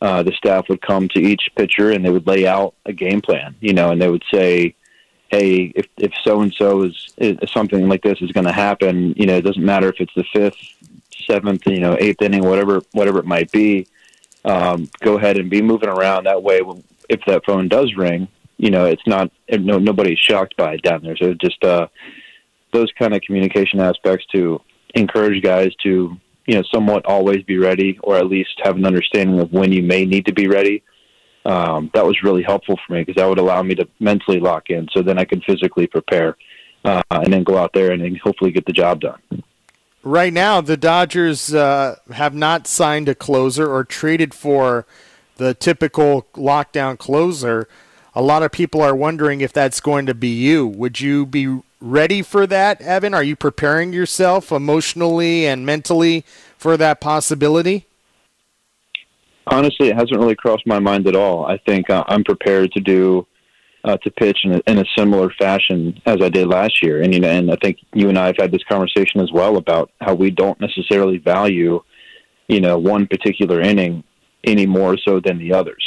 uh, 0.00 0.22
the 0.22 0.30
staff 0.30 0.68
would 0.68 0.80
come 0.82 1.08
to 1.08 1.20
each 1.20 1.50
pitcher 1.56 1.90
and 1.90 2.04
they 2.04 2.10
would 2.10 2.28
lay 2.28 2.46
out 2.46 2.74
a 2.84 2.92
game 2.92 3.20
plan. 3.20 3.56
You 3.58 3.72
know, 3.72 3.90
and 3.90 4.00
they 4.00 4.08
would 4.08 4.22
say, 4.32 4.76
"Hey, 5.30 5.72
if 5.74 5.88
if 5.96 6.12
so 6.22 6.42
and 6.42 6.54
so 6.54 6.84
is 6.84 7.12
something 7.52 7.88
like 7.88 8.02
this 8.02 8.22
is 8.22 8.30
going 8.30 8.46
to 8.46 8.52
happen, 8.52 9.14
you 9.16 9.26
know, 9.26 9.36
it 9.38 9.42
doesn't 9.42 9.64
matter 9.64 9.88
if 9.88 9.96
it's 9.98 10.14
the 10.14 10.24
fifth, 10.32 10.56
seventh, 11.28 11.66
you 11.66 11.80
know, 11.80 11.96
eighth 11.98 12.22
inning, 12.22 12.44
whatever 12.44 12.82
whatever 12.92 13.18
it 13.18 13.26
might 13.26 13.50
be. 13.50 13.88
Um, 14.44 14.88
go 15.00 15.18
ahead 15.18 15.38
and 15.38 15.50
be 15.50 15.60
moving 15.60 15.88
around 15.88 16.26
that 16.26 16.40
way. 16.40 16.60
If 17.08 17.20
that 17.26 17.44
phone 17.46 17.66
does 17.66 17.96
ring, 17.96 18.28
you 18.58 18.70
know, 18.70 18.84
it's 18.84 19.06
not 19.08 19.32
no 19.50 19.80
nobody's 19.80 20.20
shocked 20.20 20.56
by 20.56 20.74
it 20.74 20.82
down 20.82 21.02
there. 21.02 21.16
So 21.16 21.34
just 21.34 21.64
uh, 21.64 21.88
those 22.72 22.90
kind 22.98 23.14
of 23.14 23.20
communication 23.22 23.80
aspects 23.80 24.26
to 24.34 24.60
encourage 24.94 25.42
guys 25.42 25.74
to 25.82 26.16
you 26.46 26.54
know 26.54 26.62
somewhat 26.72 27.04
always 27.06 27.42
be 27.42 27.58
ready, 27.58 27.98
or 28.02 28.16
at 28.16 28.26
least 28.26 28.50
have 28.62 28.76
an 28.76 28.86
understanding 28.86 29.38
of 29.40 29.52
when 29.52 29.72
you 29.72 29.82
may 29.82 30.04
need 30.04 30.26
to 30.26 30.32
be 30.32 30.48
ready. 30.48 30.82
Um, 31.44 31.90
that 31.94 32.04
was 32.04 32.22
really 32.22 32.42
helpful 32.42 32.78
for 32.86 32.94
me 32.94 33.02
because 33.02 33.20
that 33.20 33.28
would 33.28 33.38
allow 33.38 33.62
me 33.62 33.74
to 33.76 33.86
mentally 34.00 34.40
lock 34.40 34.70
in, 34.70 34.88
so 34.92 35.02
then 35.02 35.18
I 35.18 35.24
can 35.24 35.40
physically 35.42 35.86
prepare 35.86 36.36
uh, 36.84 37.02
and 37.10 37.32
then 37.32 37.44
go 37.44 37.56
out 37.56 37.72
there 37.72 37.92
and 37.92 38.02
then 38.02 38.16
hopefully 38.22 38.50
get 38.50 38.66
the 38.66 38.72
job 38.72 39.00
done. 39.00 39.20
Right 40.02 40.32
now, 40.32 40.60
the 40.60 40.76
Dodgers 40.76 41.52
uh, 41.52 41.96
have 42.12 42.32
not 42.32 42.68
signed 42.68 43.08
a 43.08 43.14
closer 43.14 43.68
or 43.68 43.82
traded 43.82 44.34
for 44.34 44.86
the 45.36 45.52
typical 45.52 46.26
lockdown 46.34 46.96
closer. 46.96 47.68
A 48.14 48.22
lot 48.22 48.44
of 48.44 48.52
people 48.52 48.82
are 48.82 48.94
wondering 48.94 49.40
if 49.40 49.52
that's 49.52 49.80
going 49.80 50.06
to 50.06 50.14
be 50.14 50.28
you. 50.28 50.66
Would 50.66 51.00
you 51.00 51.26
be 51.26 51.60
ready 51.80 52.22
for 52.22 52.46
that, 52.46 52.80
Evan? 52.80 53.14
Are 53.14 53.22
you 53.22 53.36
preparing 53.36 53.92
yourself 53.92 54.50
emotionally 54.50 55.46
and 55.46 55.66
mentally 55.66 56.24
for 56.56 56.76
that 56.76 57.00
possibility? 57.00 57.86
Honestly, 59.46 59.88
it 59.88 59.94
hasn't 59.94 60.18
really 60.18 60.34
crossed 60.34 60.66
my 60.66 60.80
mind 60.80 61.06
at 61.06 61.14
all. 61.14 61.46
I 61.46 61.58
think 61.58 61.88
uh, 61.88 62.04
I'm 62.08 62.24
prepared 62.24 62.72
to 62.72 62.80
do 62.80 63.26
uh, 63.84 63.96
to 63.98 64.10
pitch 64.10 64.38
in 64.42 64.54
a, 64.54 64.62
in 64.66 64.78
a 64.78 64.84
similar 64.98 65.30
fashion 65.38 66.00
as 66.06 66.16
I 66.20 66.28
did 66.28 66.48
last 66.48 66.82
year, 66.82 67.02
and 67.02 67.14
you 67.14 67.20
know, 67.20 67.30
and 67.30 67.52
I 67.52 67.56
think 67.62 67.78
you 67.92 68.08
and 68.08 68.18
I 68.18 68.26
have 68.26 68.36
had 68.36 68.50
this 68.50 68.64
conversation 68.68 69.20
as 69.20 69.30
well 69.32 69.56
about 69.56 69.92
how 70.00 70.14
we 70.14 70.30
don't 70.32 70.60
necessarily 70.60 71.18
value, 71.18 71.80
you 72.48 72.60
know, 72.60 72.78
one 72.78 73.06
particular 73.06 73.60
inning 73.60 74.02
any 74.42 74.66
more 74.66 74.96
so 74.98 75.20
than 75.20 75.38
the 75.38 75.52
others. 75.52 75.84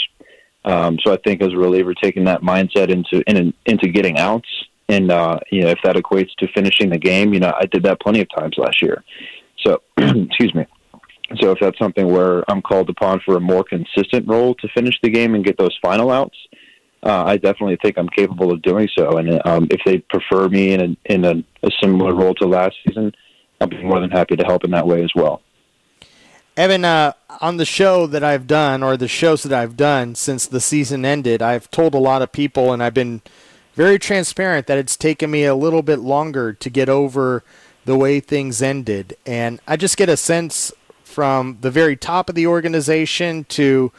Um, 0.63 0.97
so 1.03 1.11
I 1.11 1.17
think 1.17 1.41
as 1.41 1.51
a 1.51 1.57
reliever, 1.57 1.93
taking 1.93 2.23
that 2.25 2.41
mindset 2.41 2.89
into 2.89 3.21
in, 3.27 3.53
into 3.65 3.89
getting 3.89 4.17
outs 4.17 4.47
and 4.89 5.11
uh, 5.11 5.39
you 5.51 5.61
know 5.61 5.69
if 5.69 5.79
that 5.83 5.95
equates 5.95 6.33
to 6.39 6.47
finishing 6.53 6.89
the 6.89 6.97
game, 6.97 7.33
you 7.33 7.39
know 7.39 7.53
I 7.55 7.65
did 7.65 7.83
that 7.83 8.01
plenty 8.01 8.21
of 8.21 8.27
times 8.37 8.55
last 8.57 8.81
year. 8.81 9.03
So 9.65 9.81
excuse 9.97 10.53
me. 10.53 10.65
So 11.39 11.51
if 11.51 11.59
that's 11.59 11.77
something 11.77 12.07
where 12.07 12.43
I'm 12.51 12.61
called 12.61 12.89
upon 12.89 13.21
for 13.23 13.37
a 13.37 13.39
more 13.39 13.63
consistent 13.63 14.27
role 14.27 14.55
to 14.55 14.67
finish 14.69 14.95
the 15.03 15.09
game 15.09 15.35
and 15.35 15.45
get 15.45 15.59
those 15.59 15.77
final 15.79 16.09
outs, 16.09 16.35
uh, 17.03 17.23
I 17.23 17.37
definitely 17.37 17.77
think 17.81 17.99
I'm 17.99 18.09
capable 18.09 18.51
of 18.51 18.63
doing 18.63 18.89
so. 18.97 19.17
And 19.17 19.39
um, 19.45 19.67
if 19.69 19.79
they 19.85 19.99
prefer 19.99 20.49
me 20.49 20.73
in 20.73 20.81
a, 20.81 21.13
in 21.13 21.25
a, 21.25 21.35
a 21.61 21.69
similar 21.81 22.15
role 22.15 22.33
to 22.35 22.47
last 22.47 22.75
season, 22.87 23.13
I'll 23.61 23.67
be 23.67 23.83
more 23.83 23.99
than 23.99 24.09
happy 24.09 24.37
to 24.37 24.43
help 24.43 24.63
in 24.63 24.71
that 24.71 24.87
way 24.87 25.03
as 25.03 25.11
well. 25.15 25.43
Evan, 26.57 26.83
uh, 26.83 27.13
on 27.39 27.57
the 27.57 27.65
show 27.65 28.05
that 28.07 28.23
I've 28.23 28.47
done, 28.47 28.83
or 28.83 28.97
the 28.97 29.07
shows 29.07 29.43
that 29.43 29.53
I've 29.53 29.77
done 29.77 30.15
since 30.15 30.45
the 30.45 30.59
season 30.59 31.05
ended, 31.05 31.41
I've 31.41 31.71
told 31.71 31.93
a 31.93 31.99
lot 31.99 32.21
of 32.21 32.31
people, 32.31 32.73
and 32.73 32.83
I've 32.83 32.93
been 32.93 33.21
very 33.79 33.97
transparent 33.97 34.67
that 34.67 34.77
it's 34.77 34.97
taken 34.97 35.31
me 35.31 35.45
a 35.45 35.55
little 35.55 35.81
bit 35.81 35.99
longer 35.99 36.51
to 36.51 36.69
get 36.69 36.89
over 36.89 37.41
the 37.85 37.95
way 37.95 38.19
things 38.19 38.61
ended. 38.61 39.15
And 39.25 39.61
I 39.65 39.77
just 39.77 39.95
get 39.95 40.09
a 40.09 40.17
sense 40.17 40.73
from 41.05 41.59
the 41.61 41.71
very 41.71 41.95
top 41.95 42.27
of 42.27 42.35
the 42.35 42.45
organization 42.45 43.45
to 43.45 43.93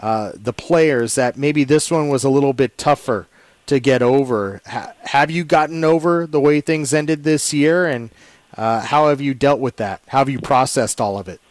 uh, 0.00 0.32
the 0.34 0.54
players 0.54 1.16
that 1.16 1.36
maybe 1.36 1.64
this 1.64 1.90
one 1.90 2.08
was 2.08 2.24
a 2.24 2.30
little 2.30 2.54
bit 2.54 2.78
tougher 2.78 3.26
to 3.66 3.78
get 3.78 4.00
over. 4.00 4.62
Ha- 4.64 4.94
have 5.02 5.30
you 5.30 5.44
gotten 5.44 5.84
over 5.84 6.26
the 6.26 6.40
way 6.40 6.62
things 6.62 6.94
ended 6.94 7.22
this 7.24 7.52
year? 7.52 7.86
And 7.86 8.08
uh, 8.56 8.80
how 8.80 9.08
have 9.08 9.20
you 9.20 9.34
dealt 9.34 9.60
with 9.60 9.76
that? 9.76 10.00
How 10.08 10.20
have 10.20 10.30
you 10.30 10.40
processed 10.40 10.98
all 10.98 11.18
of 11.18 11.28
it? 11.28 11.42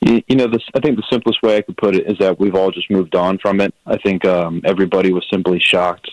You 0.00 0.34
know, 0.34 0.48
this, 0.48 0.64
I 0.74 0.80
think 0.80 0.96
the 0.96 1.06
simplest 1.08 1.40
way 1.44 1.56
I 1.56 1.62
could 1.62 1.76
put 1.76 1.94
it 1.94 2.10
is 2.10 2.18
that 2.18 2.40
we've 2.40 2.56
all 2.56 2.72
just 2.72 2.90
moved 2.90 3.14
on 3.14 3.38
from 3.38 3.60
it. 3.60 3.72
I 3.86 3.96
think 3.98 4.24
um, 4.24 4.60
everybody 4.64 5.12
was 5.12 5.24
simply 5.30 5.60
shocked 5.60 6.10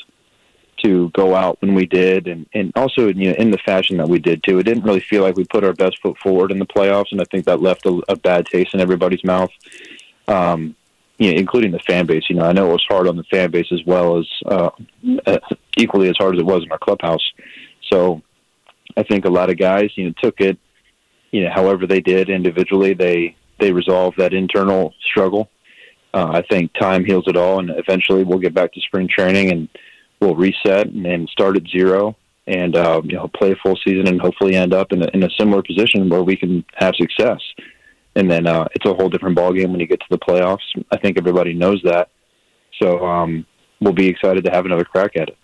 to 0.84 1.10
go 1.10 1.36
out 1.36 1.62
when 1.62 1.74
we 1.74 1.86
did, 1.86 2.28
and 2.28 2.46
and 2.54 2.72
also 2.76 3.08
you 3.08 3.32
know 3.32 3.36
in 3.38 3.52
the 3.52 3.58
fashion 3.60 3.98
that 3.98 4.10
we 4.10 4.20
did 4.20 4.44
too. 4.44 4.60
It 4.60 4.64
didn't 4.64 4.84
really 4.84 5.00
feel 5.00 5.24
like 5.24 5.36
we 5.36 5.46
put 5.46 5.64
our 5.64 5.74
best 5.74 6.00
foot 6.02 6.18
forward 6.18 6.52
in 6.52 6.60
the 6.60 6.66
playoffs, 6.66 7.12
and 7.12 7.22
I 7.22 7.26
think 7.26 7.46
that 7.46 7.62
left 7.62 7.86
a, 7.86 8.02
a 8.10 8.16
bad 8.16 8.46
taste 8.46 8.74
in 8.74 8.80
everybody's 8.80 9.24
mouth, 9.24 9.52
um, 10.28 10.76
you 11.18 11.32
know, 11.32 11.38
including 11.38 11.72
the 11.72 11.80
fan 11.80 12.06
base. 12.06 12.24
You 12.30 12.36
know, 12.36 12.46
I 12.46 12.54
know 12.54 12.70
it 12.70 12.74
was 12.74 12.86
hard 12.88 13.08
on 13.08 13.18
the 13.18 13.24
fan 13.24 13.52
base 13.52 13.72
as 13.72 13.84
well 13.86 14.20
as 14.20 14.28
uh, 14.46 14.70
equally 15.78 16.10
as 16.10 16.18
hard 16.18 16.36
as 16.36 16.42
it 16.42 16.46
was 16.46 16.64
in 16.64 16.72
our 16.72 16.80
clubhouse. 16.80 17.24
So 17.92 18.22
I 18.98 19.04
think 19.04 19.26
a 19.26 19.30
lot 19.30 19.50
of 19.50 19.58
guys, 19.58 19.92
you 19.96 20.06
know, 20.06 20.14
took 20.22 20.42
it, 20.42 20.58
you 21.32 21.44
know, 21.44 21.52
however 21.54 21.88
they 21.88 22.02
did 22.02 22.30
individually. 22.30 22.94
They 22.94 23.36
they 23.60 23.72
resolved 23.72 24.18
that 24.18 24.34
internal 24.34 24.94
struggle. 25.02 25.50
Uh, 26.14 26.32
I 26.34 26.42
think 26.50 26.74
time 26.74 27.06
heals 27.06 27.26
it 27.28 27.38
all, 27.38 27.60
and 27.60 27.70
eventually 27.70 28.24
we'll 28.24 28.40
get 28.40 28.54
back 28.54 28.74
to 28.74 28.82
spring 28.82 29.08
training 29.08 29.52
and 29.52 29.70
we'll 30.20 30.36
reset 30.36 30.88
and 30.88 31.30
start 31.30 31.58
at 31.58 31.68
zero 31.68 32.16
and 32.48 32.76
uh, 32.76 33.02
you 33.04 33.16
know 33.16 33.28
play 33.28 33.52
a 33.52 33.56
full 33.58 33.78
season 33.86 34.08
and 34.08 34.20
hopefully 34.20 34.56
end 34.56 34.74
up 34.74 34.92
in 34.92 35.02
a, 35.04 35.08
in 35.14 35.24
a 35.24 35.30
similar 35.40 35.62
position 35.62 36.10
where 36.10 36.24
we 36.24 36.36
can 36.36 36.66
have 36.76 36.96
success. 36.96 37.40
And 38.16 38.30
then 38.30 38.48
uh, 38.48 38.68
it's 38.74 38.86
a 38.86 38.94
whole 38.94 39.08
different 39.08 39.38
ballgame 39.38 39.70
when 39.70 39.80
you 39.80 39.88
get 39.88 40.00
to 40.00 40.06
the 40.10 40.18
playoffs. 40.18 40.58
I 40.92 40.98
think 40.98 41.18
everybody 41.18 41.54
knows 41.54 41.82
that. 41.84 42.10
So 42.82 43.06
um, 43.06 43.46
we'll 43.80 43.94
be 43.94 44.08
excited 44.08 44.44
to 44.46 44.52
have 44.52 44.66
another 44.66 44.84
crack 44.84 45.16
at 45.16 45.30
it. 45.30 45.38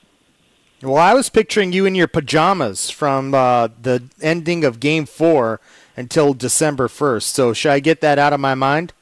Well, 0.81 0.97
I 0.97 1.13
was 1.13 1.29
picturing 1.29 1.71
you 1.73 1.85
in 1.85 1.95
your 1.95 2.07
pajamas 2.07 2.89
from 2.89 3.33
uh, 3.33 3.69
the 3.81 4.03
ending 4.21 4.65
of 4.65 4.79
Game 4.79 5.05
Four 5.05 5.61
until 5.95 6.33
December 6.33 6.87
first. 6.87 7.33
So 7.33 7.53
should 7.53 7.71
I 7.71 7.79
get 7.79 8.01
that 8.01 8.19
out 8.19 8.33
of 8.33 8.39
my 8.39 8.55
mind? 8.55 8.93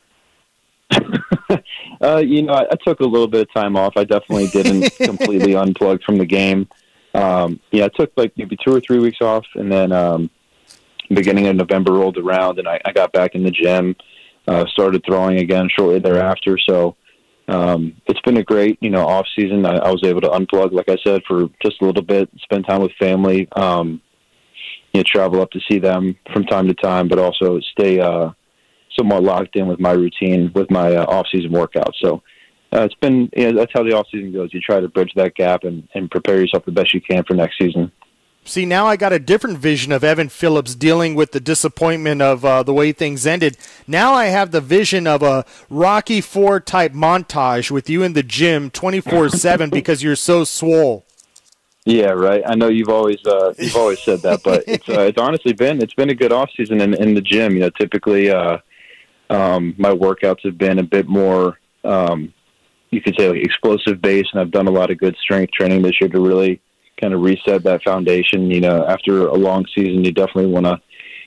Uh, 2.04 2.18
you 2.18 2.42
know, 2.42 2.54
I, 2.54 2.66
I 2.70 2.76
took 2.86 3.00
a 3.00 3.06
little 3.06 3.28
bit 3.28 3.42
of 3.42 3.54
time 3.54 3.78
off. 3.78 3.94
I 3.96 4.04
definitely 4.04 4.48
didn't 4.48 4.94
completely 4.98 5.54
unplug 5.54 6.04
from 6.04 6.18
the 6.18 6.26
game. 6.26 6.68
Um, 7.14 7.60
yeah, 7.72 7.86
I 7.86 7.90
took 7.90 8.12
like 8.18 8.34
maybe 8.38 8.58
two 8.58 8.76
or 8.76 8.82
three 8.82 9.00
weeks 9.00 9.22
off, 9.22 9.46
and 9.56 9.72
then 9.72 9.92
um, 9.92 10.30
beginning 11.10 11.48
of 11.48 11.56
November 11.56 11.94
rolled 11.94 12.18
around, 12.18 12.60
and 12.60 12.68
I, 12.68 12.82
I 12.86 12.92
got 12.92 13.14
back 13.14 13.36
in 13.36 13.44
the 13.44 13.52
gym, 13.52 13.96
uh, 14.48 14.66
started 14.68 15.04
throwing 15.06 15.40
again 15.40 15.70
shortly 15.70 16.00
thereafter. 16.00 16.58
So 16.58 16.98
um, 17.48 17.96
it's 18.08 18.22
been 18.22 18.38
a 18.38 18.44
great, 18.44 18.78
you 18.82 18.90
know, 18.90 19.08
off 19.08 19.28
season. 19.36 19.66
I, 19.66 19.78
I 19.78 19.92
was 19.92 20.04
able 20.04 20.22
to 20.22 20.30
unplug, 20.30 20.74
like 20.74 20.90
I 20.90 20.98
said, 21.06 21.22
for 21.28 21.50
just 21.64 21.82
a 21.82 21.86
little 21.86 22.04
bit, 22.04 22.30
spend 22.42 22.66
time 22.68 22.82
with 22.82 22.92
family, 23.00 23.48
um, 23.54 24.02
you 24.94 25.00
know, 25.00 25.04
travel 25.06 25.42
up 25.42 25.52
to 25.52 25.62
see 25.70 25.80
them 25.80 26.18
from 26.34 26.44
time 26.46 26.68
to 26.68 26.74
time, 26.74 27.08
but 27.08 27.20
also 27.20 27.60
stay. 27.62 28.00
Uh, 28.00 28.32
somewhat 28.96 29.24
locked 29.24 29.56
in 29.56 29.68
with 29.68 29.80
my 29.80 29.92
routine 29.92 30.52
with 30.54 30.70
my 30.72 30.96
uh, 30.96 31.06
off-season 31.06 31.52
workouts. 31.52 31.94
So 32.02 32.22
uh, 32.74 32.82
it's 32.82 32.96
been 32.96 33.30
you 33.36 33.52
know, 33.52 33.60
that's 33.60 33.72
how 33.74 33.84
the 33.84 33.94
off-season 33.94 34.32
goes. 34.34 34.54
You 34.54 34.62
try 34.62 34.80
to 34.80 34.88
bridge 34.88 35.12
that 35.16 35.36
gap 35.36 35.64
and, 35.64 35.88
and 35.94 36.10
prepare 36.10 36.40
yourself 36.40 36.66
the 36.66 36.72
best 36.72 36.94
you 36.94 37.02
can 37.02 37.24
for 37.24 37.34
next 37.34 37.58
season. 37.58 37.92
See, 38.46 38.66
now 38.66 38.88
I 38.88 38.98
got 38.98 39.14
a 39.14 39.20
different 39.20 39.58
vision 39.58 39.94
of 39.94 40.04
Evan 40.04 40.28
Phillips 40.28 40.76
dealing 40.76 41.16
with 41.16 41.32
the 41.32 41.40
disappointment 41.40 42.22
of 42.22 42.44
uh, 42.44 42.62
the 42.62 42.74
way 42.74 42.92
things 42.92 43.26
ended. 43.26 43.58
Now 43.88 44.14
I 44.14 44.26
have 44.26 44.52
the 44.52 44.60
vision 44.60 45.08
of 45.08 45.24
a 45.24 45.46
Rocky 45.70 46.20
Four 46.20 46.60
type 46.60 46.92
montage 46.92 47.72
with 47.72 47.90
you 47.90 48.04
in 48.04 48.14
the 48.14 48.24
gym 48.24 48.70
24 48.70 49.30
7 49.30 49.70
because 49.72 50.04
you're 50.04 50.18
so 50.18 50.44
swole. 50.44 51.06
Yeah, 51.86 52.12
right. 52.12 52.44
I 52.46 52.56
know 52.56 52.68
you've 52.70 52.90
always 52.90 53.26
uh, 53.26 53.54
you've 53.58 53.76
always 53.76 54.00
said 54.00 54.22
that, 54.22 54.42
but 54.44 54.64
it's 54.68 54.88
uh, 54.88 55.02
it's 55.02 55.18
honestly 55.18 55.54
been 55.54 55.82
it's 55.82 55.94
been 55.94 56.10
a 56.10 56.16
good 56.16 56.32
off 56.32 56.50
season 56.56 56.82
in 56.82 56.94
in 56.94 57.14
the 57.14 57.22
gym. 57.22 57.54
You 57.54 57.62
know, 57.62 57.70
typically 57.72 58.30
uh, 58.30 58.58
um, 59.30 59.76
my 59.78 59.92
workouts 59.92 60.44
have 60.44 60.58
been 60.58 60.80
a 60.80 60.84
bit 60.84 61.08
more, 61.08 61.60
um, 61.84 62.34
you 62.92 63.02
could 63.02 63.16
say, 63.18 63.30
like 63.30 63.44
explosive 63.44 64.02
based, 64.02 64.30
and 64.34 64.42
I've 64.42 64.52
done 64.52 64.68
a 64.68 64.72
lot 64.72 64.92
of 64.92 64.98
good 64.98 65.16
strength 65.18 65.54
training 65.54 65.82
this 65.82 66.00
year 66.00 66.10
to 66.10 66.20
really 66.20 66.62
kind 67.00 67.14
of 67.14 67.22
reset 67.22 67.64
that 67.64 67.84
foundation. 67.84 68.52
You 68.52 68.62
know, 68.62 68.86
after 68.86 69.28
a 69.28 69.36
long 69.36 69.66
season, 69.74 70.04
you 70.04 70.12
definitely 70.12 70.48
want 70.48 70.66
to 70.66 70.80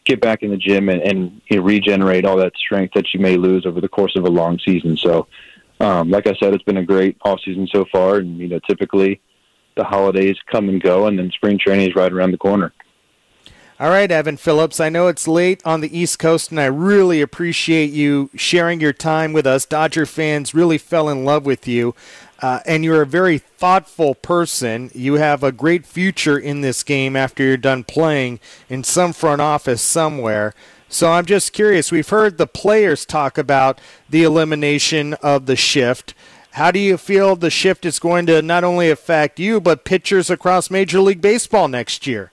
get 0.04 0.20
back 0.20 0.42
in 0.42 0.50
the 0.50 0.56
gym 0.56 0.88
and, 0.88 1.02
and 1.02 1.40
you 1.50 1.56
know, 1.56 1.62
regenerate 1.64 2.24
all 2.24 2.36
that 2.36 2.56
strength 2.56 2.94
that 2.94 3.12
you 3.12 3.20
may 3.20 3.36
lose 3.36 3.66
over 3.66 3.80
the 3.80 3.88
course 3.88 4.14
of 4.16 4.24
a 4.24 4.30
long 4.30 4.58
season. 4.64 4.96
So, 4.96 5.26
um, 5.80 6.10
like 6.10 6.26
I 6.26 6.34
said, 6.40 6.54
it's 6.54 6.64
been 6.64 6.78
a 6.78 6.84
great 6.84 7.16
off 7.22 7.40
season 7.44 7.68
so 7.70 7.84
far, 7.92 8.18
and 8.18 8.38
you 8.38 8.48
know, 8.48 8.60
typically 8.68 9.20
the 9.76 9.84
holidays 9.84 10.36
come 10.50 10.68
and 10.68 10.80
go, 10.80 11.06
and 11.06 11.18
then 11.18 11.30
spring 11.32 11.58
training 11.58 11.90
is 11.90 11.96
right 11.96 12.12
around 12.12 12.30
the 12.30 12.38
corner. 12.38 12.72
All 13.78 13.90
right, 13.90 14.11
Evan 14.11 14.38
Phillips. 14.38 14.80
I 14.80 14.88
know 14.88 15.06
it's 15.09 15.28
late 15.28 15.61
on 15.66 15.83
the 15.83 15.99
East 15.99 16.18
Coast, 16.18 16.50
and 16.50 16.59
I 16.59 16.64
really 16.64 17.21
appreciate 17.21 17.90
you 17.90 18.30
sharing 18.35 18.80
your 18.80 18.95
time 18.95 19.35
with 19.35 19.47
us. 19.47 19.66
Dodger 19.66 20.06
fans 20.06 20.54
really 20.54 20.78
fell 20.78 21.11
in 21.11 21.26
love 21.26 21.45
with 21.45 21.68
you. 21.68 21.95
uh, 22.40 22.61
and 22.66 22.85
you're 22.85 23.00
a 23.02 23.06
very 23.06 23.38
thoughtful 23.38 24.14
person. 24.14 24.90
You 24.95 25.14
have 25.14 25.42
a 25.42 25.52
great 25.52 25.87
future 25.87 26.38
in 26.38 26.61
this 26.61 26.83
game 26.83 27.16
after 27.16 27.42
you're 27.42 27.56
done 27.56 27.83
playing 27.85 28.40
in 28.68 28.85
some 28.85 29.14
front 29.14 29.40
office 29.40 29.80
somewhere. 29.80 30.54
So 30.88 31.12
I'm 31.12 31.25
just 31.25 31.54
curious. 31.54 31.90
We've 31.90 32.09
heard 32.09 32.37
the 32.37 32.47
players 32.47 33.06
talk 33.06 33.38
about 33.38 33.80
the 34.09 34.23
elimination 34.23 35.14
of 35.14 35.47
the 35.47 35.56
shift. 35.56 36.14
How 36.52 36.71
do 36.71 36.78
you 36.78 36.97
feel 36.99 37.37
the 37.37 37.50
shift 37.50 37.87
is 37.87 37.99
going 37.99 38.26
to 38.26 38.42
not 38.42 38.64
only 38.64 38.90
affect 38.90 39.40
you, 39.40 39.59
but 39.61 39.85
pitchers 39.85 40.28
across 40.30 40.71
Major 40.71 41.00
League 41.00 41.23
Baseball 41.23 41.68
next 41.68 42.06
year? 42.06 42.33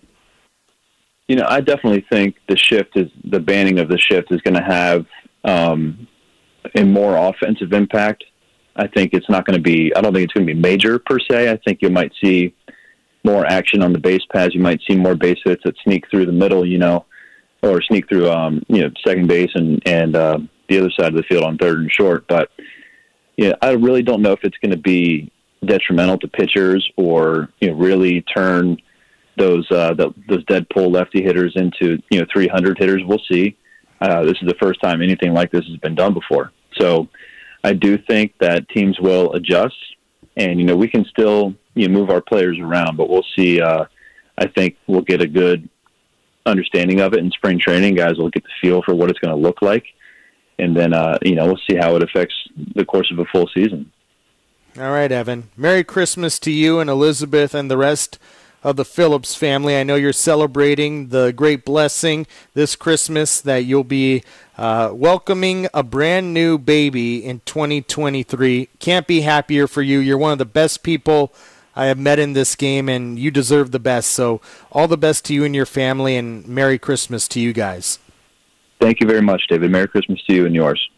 You 1.27 1.37
know, 1.37 1.45
I 1.47 1.61
definitely 1.61 2.05
think 2.11 2.35
the 2.47 2.57
shift 2.57 2.97
is 2.97 3.09
the 3.23 3.39
banning 3.39 3.79
of 3.79 3.87
the 3.87 3.97
shift 3.97 4.31
is 4.31 4.41
going 4.41 4.55
to 4.55 4.63
have 4.63 5.05
um, 5.45 6.07
a 6.75 6.83
more 6.83 7.15
offensive 7.15 7.73
impact. 7.73 8.23
I 8.75 8.87
think 8.87 9.13
it's 9.13 9.29
not 9.29 9.45
going 9.45 9.57
to 9.57 9.61
be. 9.61 9.95
I 9.95 10.01
don't 10.01 10.13
think 10.13 10.25
it's 10.25 10.33
going 10.33 10.47
to 10.47 10.53
be 10.53 10.59
major 10.59 10.99
per 10.99 11.19
se. 11.19 11.49
I 11.49 11.57
think 11.57 11.81
you 11.81 11.89
might 11.89 12.11
see 12.21 12.53
more 13.23 13.45
action 13.45 13.81
on 13.81 13.93
the 13.93 13.99
base 13.99 14.23
paths. 14.33 14.53
You 14.53 14.61
might 14.61 14.81
see 14.87 14.95
more 14.95 15.15
base 15.15 15.39
hits 15.45 15.63
that 15.63 15.75
sneak 15.83 16.09
through 16.09 16.25
the 16.25 16.31
middle. 16.31 16.65
You 16.65 16.79
know, 16.79 17.05
or 17.63 17.81
sneak 17.81 18.09
through, 18.09 18.29
um, 18.29 18.61
you 18.67 18.81
know, 18.81 18.89
second 19.05 19.27
base 19.27 19.51
and 19.55 19.81
and 19.87 20.15
uh, 20.15 20.39
the 20.67 20.79
other 20.79 20.91
side 20.91 21.07
of 21.07 21.15
the 21.15 21.23
field 21.23 21.43
on 21.43 21.57
third 21.57 21.79
and 21.79 21.91
short. 21.91 22.27
But 22.27 22.49
yeah, 23.37 23.53
I 23.61 23.71
really 23.71 24.03
don't 24.03 24.21
know 24.21 24.33
if 24.33 24.43
it's 24.43 24.57
going 24.57 24.71
to 24.71 24.77
be 24.77 25.31
detrimental 25.65 26.17
to 26.19 26.27
pitchers 26.27 26.87
or 26.97 27.49
you 27.59 27.69
know 27.69 27.75
really 27.75 28.21
turn 28.21 28.77
those 29.37 29.69
uh, 29.71 29.93
the, 29.93 30.13
those 30.27 30.43
dead 30.45 30.67
pull 30.69 30.91
lefty 30.91 31.23
hitters 31.23 31.53
into 31.55 32.01
you 32.09 32.19
know 32.19 32.25
300 32.31 32.77
hitters. 32.77 33.01
We'll 33.05 33.21
see. 33.31 33.57
Uh, 34.01 34.23
this 34.23 34.37
is 34.41 34.47
the 34.47 34.55
first 34.61 34.81
time 34.81 35.01
anything 35.01 35.33
like 35.33 35.51
this 35.51 35.65
has 35.65 35.77
been 35.77 35.95
done 35.95 36.13
before. 36.13 36.51
So 36.79 37.07
I 37.63 37.73
do 37.73 37.97
think 37.97 38.33
that 38.39 38.67
teams 38.69 38.99
will 38.99 39.33
adjust, 39.33 39.75
and 40.37 40.59
you 40.59 40.65
know 40.65 40.75
we 40.75 40.87
can 40.87 41.05
still 41.05 41.55
you 41.73 41.87
know 41.87 41.99
move 41.99 42.09
our 42.09 42.21
players 42.21 42.59
around, 42.59 42.97
but 42.97 43.09
we'll 43.09 43.25
see. 43.35 43.61
Uh, 43.61 43.85
I 44.37 44.47
think 44.47 44.77
we'll 44.87 45.01
get 45.01 45.21
a 45.21 45.27
good 45.27 45.69
understanding 46.45 46.99
of 46.99 47.13
it 47.13 47.19
in 47.19 47.31
spring 47.31 47.59
training. 47.59 47.95
Guys 47.95 48.17
will 48.17 48.29
get 48.29 48.43
the 48.43 48.49
feel 48.61 48.81
for 48.83 48.93
what 48.93 49.09
it's 49.09 49.19
going 49.19 49.35
to 49.35 49.41
look 49.41 49.61
like, 49.61 49.85
and 50.59 50.75
then 50.75 50.93
uh, 50.93 51.17
you 51.21 51.35
know 51.35 51.45
we'll 51.45 51.61
see 51.69 51.77
how 51.77 51.95
it 51.95 52.03
affects 52.03 52.35
the 52.75 52.85
course 52.85 53.09
of 53.11 53.19
a 53.19 53.25
full 53.25 53.49
season. 53.53 53.91
All 54.77 54.91
right, 54.91 55.11
Evan. 55.11 55.49
Merry 55.55 55.83
Christmas 55.83 56.39
to 56.39 56.51
you 56.51 56.79
and 56.79 56.89
Elizabeth 56.89 57.53
and 57.53 57.69
the 57.69 57.77
rest 57.77 58.17
of 58.63 58.77
the 58.77 58.85
Phillips 58.85 59.35
family. 59.35 59.77
I 59.77 59.83
know 59.83 59.95
you're 59.95 60.13
celebrating 60.13 61.09
the 61.09 61.31
great 61.31 61.65
blessing 61.65 62.25
this 62.53 62.75
Christmas 62.75 63.41
that 63.41 63.65
you'll 63.65 63.83
be 63.83 64.23
uh, 64.57 64.91
welcoming 64.93 65.67
a 65.73 65.83
brand 65.83 66.33
new 66.33 66.57
baby 66.57 67.23
in 67.23 67.41
2023. 67.45 68.69
Can't 68.79 69.07
be 69.07 69.21
happier 69.21 69.67
for 69.67 69.81
you. 69.81 69.99
You're 69.99 70.17
one 70.17 70.31
of 70.31 70.37
the 70.37 70.45
best 70.45 70.83
people 70.83 71.33
I 71.75 71.85
have 71.85 71.97
met 71.97 72.19
in 72.19 72.33
this 72.33 72.55
game, 72.55 72.87
and 72.87 73.17
you 73.17 73.31
deserve 73.31 73.71
the 73.71 73.79
best. 73.79 74.11
So, 74.11 74.41
all 74.71 74.87
the 74.87 74.97
best 74.97 75.25
to 75.25 75.33
you 75.33 75.43
and 75.43 75.55
your 75.55 75.65
family, 75.65 76.15
and 76.15 76.47
Merry 76.47 76.77
Christmas 76.77 77.27
to 77.29 77.39
you 77.39 77.51
guys. 77.51 77.97
Thank 78.79 78.99
you 78.99 79.07
very 79.07 79.21
much, 79.21 79.43
David. 79.49 79.71
Merry 79.71 79.87
Christmas 79.87 80.21
to 80.27 80.35
you 80.35 80.45
and 80.45 80.53
yours. 80.53 80.89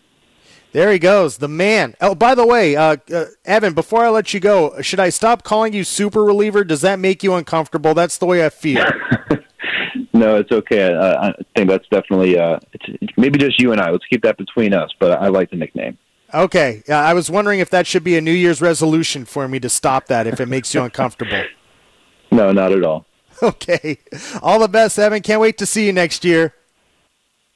There 0.76 0.92
he 0.92 1.00
goes, 1.00 1.38
the 1.38 1.48
man. 1.48 1.96
Oh, 2.02 2.16
by 2.16 2.36
the 2.36 2.46
way, 2.46 2.76
uh, 2.76 2.98
uh, 3.10 3.28
Evan, 3.46 3.74
before 3.74 4.04
I 4.04 4.10
let 4.10 4.34
you 4.34 4.42
go, 4.42 4.82
should 4.82 5.00
I 5.00 5.08
stop 5.08 5.42
calling 5.42 5.72
you 5.72 5.86
super 5.86 6.22
reliever? 6.22 6.66
Does 6.66 6.82
that 6.82 7.00
make 7.00 7.24
you 7.24 7.34
uncomfortable? 7.34 7.94
That's 7.94 8.18
the 8.18 8.26
way 8.26 8.46
I 8.46 8.50
feel. 8.50 8.84
no, 10.14 10.36
it's 10.36 10.52
okay. 10.52 10.94
I, 10.94 11.30
I 11.30 11.34
think 11.56 11.70
that's 11.70 11.88
definitely 11.88 12.38
uh, 12.38 12.60
it's, 12.74 13.14
maybe 13.16 13.40
just 13.40 13.58
you 13.58 13.72
and 13.72 13.80
I. 13.80 13.90
Let's 13.90 14.04
keep 14.10 14.22
that 14.24 14.38
between 14.38 14.74
us. 14.74 14.92
But 15.00 15.14
I 15.22 15.30
like 15.30 15.50
the 15.50 15.56
nickname. 15.56 15.98
Okay, 16.34 16.84
uh, 16.90 16.96
I 16.96 17.14
was 17.14 17.32
wondering 17.32 17.62
if 17.62 17.70
that 17.70 17.88
should 17.88 18.04
be 18.04 18.18
a 18.18 18.22
New 18.22 18.34
Year's 18.34 18.62
resolution 18.62 19.24
for 19.24 19.48
me 19.48 19.62
to 19.62 19.70
stop 19.70 20.08
that 20.08 20.28
if 20.28 20.42
it 20.42 20.48
makes 20.48 20.74
you 20.74 20.84
uncomfortable. 20.84 21.42
No, 22.32 22.52
not 22.52 22.74
at 22.74 22.84
all. 22.84 23.06
Okay, 23.42 24.00
all 24.42 24.60
the 24.60 24.68
best, 24.68 25.00
Evan. 25.00 25.22
Can't 25.22 25.40
wait 25.40 25.58
to 25.60 25.66
see 25.66 25.86
you 25.86 25.94
next 25.94 26.26
year. 26.26 26.54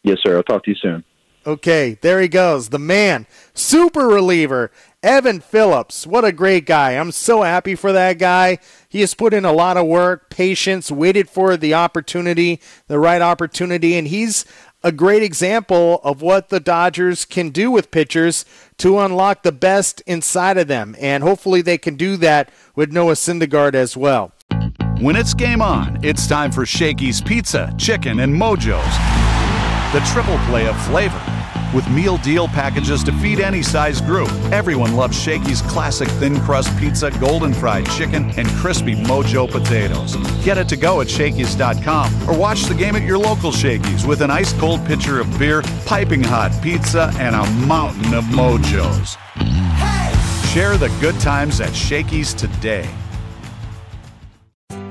Yes, 0.04 0.20
sir. 0.24 0.38
I'll 0.38 0.44
talk 0.44 0.64
to 0.64 0.72
you 0.72 0.78
soon. 0.78 1.04
Okay, 1.50 1.98
there 2.02 2.22
he 2.22 2.28
goes. 2.28 2.70
The 2.70 2.78
man, 2.78 3.26
super 3.56 4.08
reliever, 4.08 4.70
Evan 5.02 5.40
Phillips. 5.40 6.06
What 6.06 6.24
a 6.24 6.32
great 6.32 6.68
guy. 6.68 6.92
I'm 6.92 7.12
so 7.12 7.42
happy 7.42 7.74
for 7.74 7.92
that 7.92 8.20
guy. 8.20 8.60
He 8.88 9.00
has 9.02 9.16
put 9.16 9.34
in 9.34 9.46
a 9.46 9.52
lot 9.52 9.76
of 9.76 9.88
work, 9.88 10.30
patience, 10.30 10.92
waited 10.92 11.28
for 11.28 11.58
the 11.58 11.74
opportunity, 11.74 12.62
the 12.86 13.00
right 13.00 13.20
opportunity, 13.20 13.96
and 13.96 14.10
he's 14.10 14.46
a 14.84 14.92
great 14.92 15.24
example 15.24 16.02
of 16.04 16.22
what 16.22 16.50
the 16.50 16.60
Dodgers 16.60 17.26
can 17.26 17.50
do 17.50 17.72
with 17.72 17.90
pitchers 17.90 18.46
to 18.78 19.00
unlock 19.00 19.42
the 19.42 19.52
best 19.52 20.02
inside 20.06 20.60
of 20.60 20.68
them. 20.68 20.96
And 21.00 21.24
hopefully 21.24 21.64
they 21.64 21.80
can 21.80 21.96
do 21.96 22.16
that 22.18 22.52
with 22.76 22.92
Noah 22.92 23.14
Syndergaard 23.14 23.74
as 23.74 23.98
well. 23.98 24.34
When 25.00 25.16
it's 25.16 25.34
game 25.34 25.64
on, 25.64 25.98
it's 26.04 26.28
time 26.28 26.52
for 26.52 26.68
Shakey's 26.68 27.22
Pizza, 27.22 27.74
Chicken, 27.80 28.20
and 28.20 28.32
Mojo's. 28.32 28.86
The 29.92 30.02
triple 30.02 30.38
play 30.46 30.68
of 30.68 30.80
flavor. 30.86 31.39
With 31.74 31.88
meal 31.92 32.18
deal 32.18 32.48
packages 32.48 33.04
to 33.04 33.12
feed 33.12 33.40
any 33.40 33.62
size 33.62 34.02
group, 34.02 34.30
everyone 34.52 34.96
loves 34.96 35.16
Shakey's 35.16 35.62
classic 35.62 36.08
thin 36.08 36.40
crust 36.42 36.76
pizza, 36.80 37.12
golden 37.20 37.54
fried 37.54 37.88
chicken, 37.92 38.32
and 38.38 38.48
crispy 38.50 38.96
mojo 38.96 39.50
potatoes. 39.50 40.16
Get 40.44 40.58
it 40.58 40.68
to 40.70 40.78
go 40.78 41.02
at 41.02 41.08
Shakey's.com 41.08 42.28
or 42.28 42.36
watch 42.36 42.64
the 42.64 42.74
game 42.74 42.96
at 42.96 43.04
your 43.04 43.20
local 43.20 43.52
Shakey's 43.52 44.04
with 44.04 44.22
an 44.22 44.32
ice 44.32 44.52
cold 44.54 44.84
pitcher 44.88 45.20
of 45.20 45.38
beer, 45.38 45.62
piping 45.86 46.24
hot 46.24 46.52
pizza, 46.64 47.12
and 47.20 47.36
a 47.36 47.50
mountain 47.68 48.16
of 48.16 48.24
mojos. 48.26 49.16
Share 50.52 50.76
the 50.78 50.92
good 51.00 51.20
times 51.20 51.62
at 51.62 51.76
Shakey's 51.76 52.34
today. 52.34 52.90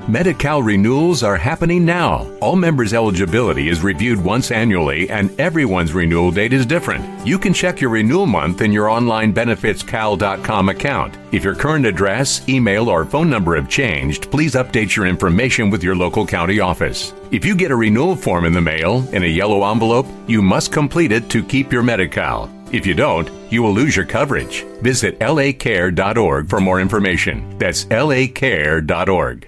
Medi-Cal 0.09 0.63
renewals 0.63 1.21
are 1.21 1.37
happening 1.37 1.85
now. 1.85 2.27
All 2.41 2.55
members' 2.55 2.95
eligibility 2.95 3.69
is 3.69 3.83
reviewed 3.83 4.19
once 4.19 4.49
annually, 4.49 5.07
and 5.11 5.39
everyone's 5.39 5.93
renewal 5.93 6.31
date 6.31 6.51
is 6.51 6.65
different. 6.65 7.27
You 7.27 7.37
can 7.37 7.53
check 7.53 7.79
your 7.79 7.91
renewal 7.91 8.25
month 8.25 8.61
in 8.61 8.71
your 8.71 8.89
online 8.89 9.33
benefitscal.com 9.33 10.69
account. 10.69 11.15
If 11.31 11.43
your 11.43 11.53
current 11.53 11.85
address, 11.85 12.49
email, 12.49 12.89
or 12.89 13.05
phone 13.05 13.29
number 13.29 13.55
have 13.55 13.69
changed, 13.69 14.31
please 14.31 14.55
update 14.55 14.95
your 14.95 15.05
information 15.05 15.69
with 15.69 15.83
your 15.83 15.95
local 15.95 16.25
county 16.25 16.59
office. 16.59 17.13
If 17.29 17.45
you 17.45 17.55
get 17.55 17.69
a 17.69 17.75
renewal 17.75 18.15
form 18.15 18.45
in 18.45 18.53
the 18.53 18.61
mail 18.61 19.07
in 19.13 19.21
a 19.21 19.27
yellow 19.27 19.69
envelope, 19.71 20.07
you 20.27 20.41
must 20.41 20.71
complete 20.71 21.11
it 21.11 21.29
to 21.29 21.43
keep 21.43 21.71
your 21.71 21.83
Medi-Cal. 21.83 22.49
If 22.71 22.87
you 22.87 22.95
don't, 22.95 23.29
you 23.51 23.61
will 23.61 23.73
lose 23.73 23.95
your 23.95 24.05
coverage. 24.05 24.63
Visit 24.81 25.19
lacare.org 25.19 26.49
for 26.49 26.59
more 26.59 26.81
information. 26.81 27.57
That's 27.59 27.85
lacare.org. 27.85 29.47